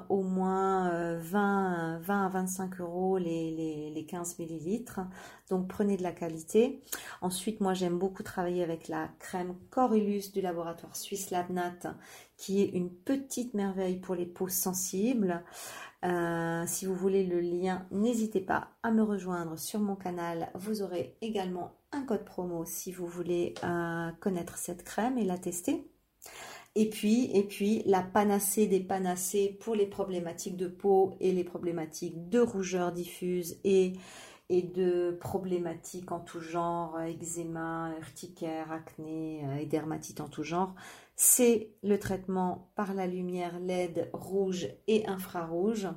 au 0.09 0.23
moins 0.23 0.89
20, 1.19 1.97
euh, 1.97 1.99
20 2.01 2.27
à 2.27 2.29
25 2.29 2.81
euros 2.81 3.19
les, 3.19 3.91
les, 3.95 4.07
15 4.07 4.39
millilitres. 4.39 5.01
Donc 5.51 5.69
prenez 5.69 5.97
de 5.97 6.03
la 6.03 6.13
qualité. 6.13 6.83
Ensuite, 7.21 7.61
moi 7.61 7.75
j'aime 7.75 7.99
beaucoup 7.99 8.23
travailler 8.23 8.63
avec 8.63 8.89
la 8.89 9.09
crème 9.19 9.55
Corylus 9.71 10.33
du 10.33 10.41
laboratoire 10.41 10.97
suisse 10.97 11.31
Labnat, 11.31 11.95
qui 12.37 12.63
est 12.63 12.69
une 12.71 12.91
petite 12.91 13.53
merveille 13.55 14.01
pour 14.01 14.15
les 14.15 14.27
peaux 14.27 14.49
sensibles. 14.49 15.45
Euh, 16.03 16.65
si 16.67 16.87
vous 16.87 16.95
voulez 16.95 17.25
le 17.25 17.41
lien, 17.41 17.87
n'hésitez 17.91 18.41
pas 18.41 18.69
à 18.83 18.91
me 18.91 19.03
rejoindre 19.03 19.59
sur 19.59 19.81
mon 19.81 19.97
canal. 19.97 20.49
Vous 20.55 20.81
aurez 20.81 21.17
également 21.21 21.75
un 21.93 22.03
code 22.03 22.25
promo 22.25 22.65
si 22.65 22.91
vous 22.91 23.07
voulez 23.07 23.55
euh, 23.65 24.11
connaître 24.21 24.57
cette 24.57 24.83
crème 24.83 25.19
et 25.19 25.25
la 25.25 25.37
tester. 25.37 25.87
Et 26.77 26.89
puis, 26.89 27.31
et 27.37 27.43
puis, 27.43 27.83
la 27.85 28.03
panacée 28.03 28.67
des 28.69 28.81
panacées 28.81 29.59
pour 29.61 29.75
les 29.75 29.87
problématiques 29.87 30.57
de 30.57 30.69
peau 30.69 31.17
et 31.19 31.33
les 31.33 31.43
problématiques 31.43 32.29
de 32.29 32.39
rougeur 32.39 32.93
diffuse 32.93 33.59
et, 33.65 33.95
de 34.51 35.17
problématiques 35.21 36.13
en 36.13 36.21
tout 36.21 36.41
genre, 36.41 37.01
eczéma, 37.01 37.93
urticaire, 37.99 38.73
acné 38.73 39.45
euh, 39.45 39.57
et 39.59 39.67
dermatite 39.67 40.21
en 40.21 40.29
tout 40.29 40.43
genre, 40.43 40.75
c'est 41.15 41.71
le 41.83 41.99
traitement 41.99 42.71
par 42.75 42.95
la 42.95 43.07
lumière 43.07 43.61
LED 43.61 44.11
rouge 44.13 44.69
et 44.89 45.07
infrarouge 45.07 45.89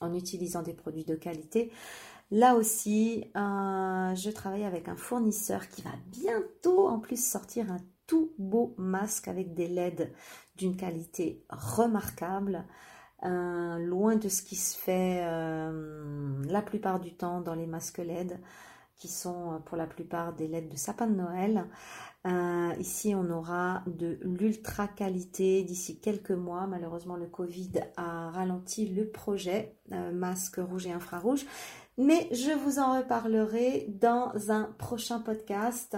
en 0.00 0.12
utilisant 0.12 0.62
des 0.62 0.74
produits 0.74 1.04
de 1.04 1.14
qualité. 1.14 1.70
Là 2.30 2.54
aussi, 2.54 3.24
euh, 3.36 4.14
je 4.14 4.30
travaille 4.30 4.64
avec 4.64 4.88
un 4.88 4.96
fournisseur 4.96 5.68
qui 5.68 5.82
va 5.82 5.92
bientôt 6.08 6.88
en 6.88 6.98
plus 6.98 7.22
sortir 7.22 7.70
un 7.70 7.80
tout 8.06 8.32
beaux 8.38 8.74
masques 8.76 9.28
avec 9.28 9.54
des 9.54 9.68
LED 9.68 10.12
d'une 10.56 10.76
qualité 10.76 11.44
remarquable, 11.48 12.64
loin 13.22 14.16
de 14.16 14.28
ce 14.28 14.42
qui 14.42 14.56
se 14.56 14.76
fait 14.76 15.24
la 16.46 16.62
plupart 16.62 17.00
du 17.00 17.14
temps 17.14 17.40
dans 17.40 17.54
les 17.54 17.66
masques 17.66 17.98
LED 17.98 18.38
qui 18.96 19.08
sont 19.08 19.60
pour 19.64 19.76
la 19.76 19.86
plupart 19.86 20.34
des 20.34 20.46
LED 20.46 20.68
de 20.68 20.76
sapin 20.76 21.06
de 21.06 21.14
Noël. 21.14 21.66
Euh, 22.26 22.72
ici, 22.78 23.14
on 23.14 23.28
aura 23.30 23.82
de 23.86 24.18
l'ultra 24.22 24.88
qualité 24.88 25.62
d'ici 25.62 26.00
quelques 26.00 26.30
mois. 26.30 26.66
Malheureusement, 26.66 27.16
le 27.16 27.26
Covid 27.26 27.72
a 27.96 28.30
ralenti 28.30 28.88
le 28.88 29.08
projet 29.08 29.76
euh, 29.92 30.10
masque 30.12 30.56
rouge 30.56 30.86
et 30.86 30.92
infrarouge. 30.92 31.44
Mais 31.98 32.28
je 32.32 32.50
vous 32.50 32.78
en 32.78 32.96
reparlerai 32.96 33.86
dans 34.00 34.32
un 34.50 34.64
prochain 34.78 35.20
podcast. 35.20 35.96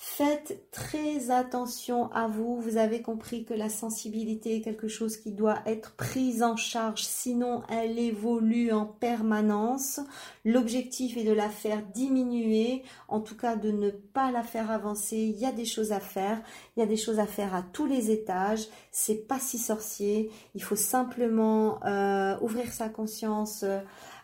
Faites 0.00 0.70
très 0.70 1.32
attention 1.32 2.08
à 2.12 2.28
vous. 2.28 2.60
Vous 2.60 2.76
avez 2.76 3.02
compris 3.02 3.44
que 3.44 3.52
la 3.52 3.68
sensibilité 3.68 4.54
est 4.54 4.60
quelque 4.60 4.86
chose 4.86 5.16
qui 5.16 5.32
doit 5.32 5.58
être 5.66 5.96
prise 5.96 6.44
en 6.44 6.54
charge, 6.54 7.02
sinon 7.02 7.62
elle 7.68 7.98
évolue 7.98 8.70
en 8.70 8.86
permanence. 8.86 9.98
L'objectif 10.44 11.16
est 11.16 11.24
de 11.24 11.32
la 11.32 11.48
faire 11.48 11.82
diminuer, 11.82 12.84
en 13.08 13.18
tout 13.18 13.36
cas 13.36 13.56
de 13.56 13.72
ne 13.72 13.90
pas 13.90 14.30
la 14.30 14.44
faire 14.44 14.70
avancer. 14.70 15.16
Il 15.16 15.36
y 15.36 15.46
a 15.46 15.52
des 15.52 15.64
choses 15.64 15.90
à 15.90 15.98
faire. 15.98 16.40
Il 16.76 16.80
y 16.80 16.82
a 16.84 16.86
des 16.86 16.96
choses 16.96 17.18
à 17.18 17.26
faire 17.26 17.52
à 17.52 17.62
tous 17.62 17.86
les 17.86 18.12
étages. 18.12 18.68
C'est 18.92 19.26
pas 19.26 19.40
si 19.40 19.58
sorcier. 19.58 20.30
Il 20.54 20.62
faut 20.62 20.76
simplement 20.76 21.84
euh, 21.84 22.38
ouvrir 22.40 22.72
sa 22.72 22.88
conscience. 22.88 23.64
Euh, 23.64 23.80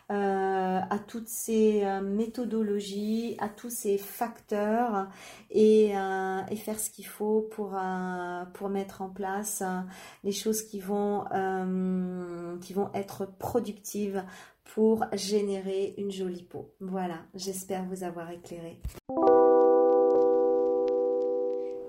à 0.09 0.99
toutes 0.99 1.27
ces 1.27 1.83
euh, 1.83 2.01
méthodologies, 2.01 3.35
à 3.39 3.49
tous 3.49 3.69
ces 3.69 3.97
facteurs 3.97 5.07
et, 5.49 5.97
euh, 5.97 6.41
faire 6.55 6.79
ce 6.79 6.89
qu'il 6.89 7.07
faut 7.07 7.47
pour, 7.51 7.71
mettre 8.69 9.01
en 9.01 9.09
place 9.09 9.63
les 10.23 10.31
choses 10.31 10.63
qui 10.63 10.79
vont 10.79 11.25
être 12.93 13.25
productives 13.37 14.23
pour 14.73 15.05
générer 15.13 15.93
une 15.97 16.11
jolie 16.11 16.43
peau. 16.43 16.73
Voilà, 16.79 17.19
j'espère 17.35 17.85
vous 17.85 18.03
avoir 18.03 18.31
éclairé. 18.31 18.81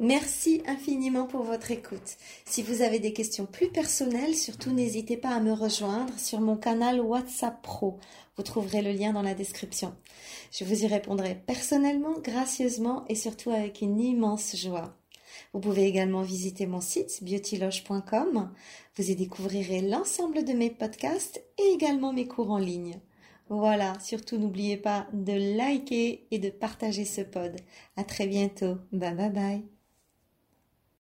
Merci 0.01 0.63
infiniment 0.67 1.27
pour 1.27 1.43
votre 1.43 1.71
écoute. 1.71 2.17
Si 2.45 2.63
vous 2.63 2.83
avez 2.83 2.99
des 2.99 3.15
questions 3.15 3.47
plus 3.47 3.69
personnelles, 3.69 4.35
surtout 4.35 4.71
n'hésitez 4.71 5.17
pas 5.17 5.31
à 5.31 5.41
me 5.41 5.53
rejoindre 5.53 6.13
sur 6.19 6.41
mon 6.41 6.57
canal 6.57 7.01
WhatsApp 7.01 7.63
Pro. 7.63 7.99
Vous 8.37 8.43
trouverez 8.43 8.83
le 8.83 8.93
lien 8.93 9.15
dans 9.15 9.23
la 9.23 9.35
description. 9.35 9.95
Je 10.53 10.65
vous 10.65 10.85
y 10.85 10.87
répondrai 10.87 11.43
personnellement, 11.47 12.19
gracieusement 12.23 13.05
et 13.09 13.15
surtout 13.15 13.51
avec 13.51 13.81
une 13.81 13.99
immense 13.99 14.55
joie. 14.57 14.95
Vous 15.55 15.61
pouvez 15.61 15.87
également 15.87 16.23
visiter 16.23 16.67
mon 16.67 16.81
site 16.83 17.23
beautyloge.com. 17.23 18.53
Vous 18.97 19.11
y 19.11 19.17
découvrirez 19.17 19.81
l'ensemble 19.81 20.45
de 20.45 20.53
mes 20.53 20.71
podcasts 20.71 21.43
et 21.59 21.73
également 21.73 22.13
mes 22.13 22.27
cours 22.27 22.51
en 22.51 22.59
ligne. 22.59 23.01
Voilà, 23.49 23.99
surtout 24.01 24.37
n'oubliez 24.39 24.77
pas 24.77 25.07
de 25.13 25.57
liker 25.57 26.27
et 26.31 26.39
de 26.39 26.51
partager 26.51 27.05
ce 27.05 27.23
pod. 27.23 27.57
À 27.97 28.05
très 28.05 28.27
bientôt. 28.27 28.77
Bye 28.93 29.15
bye 29.15 29.31
bye. 29.31 29.76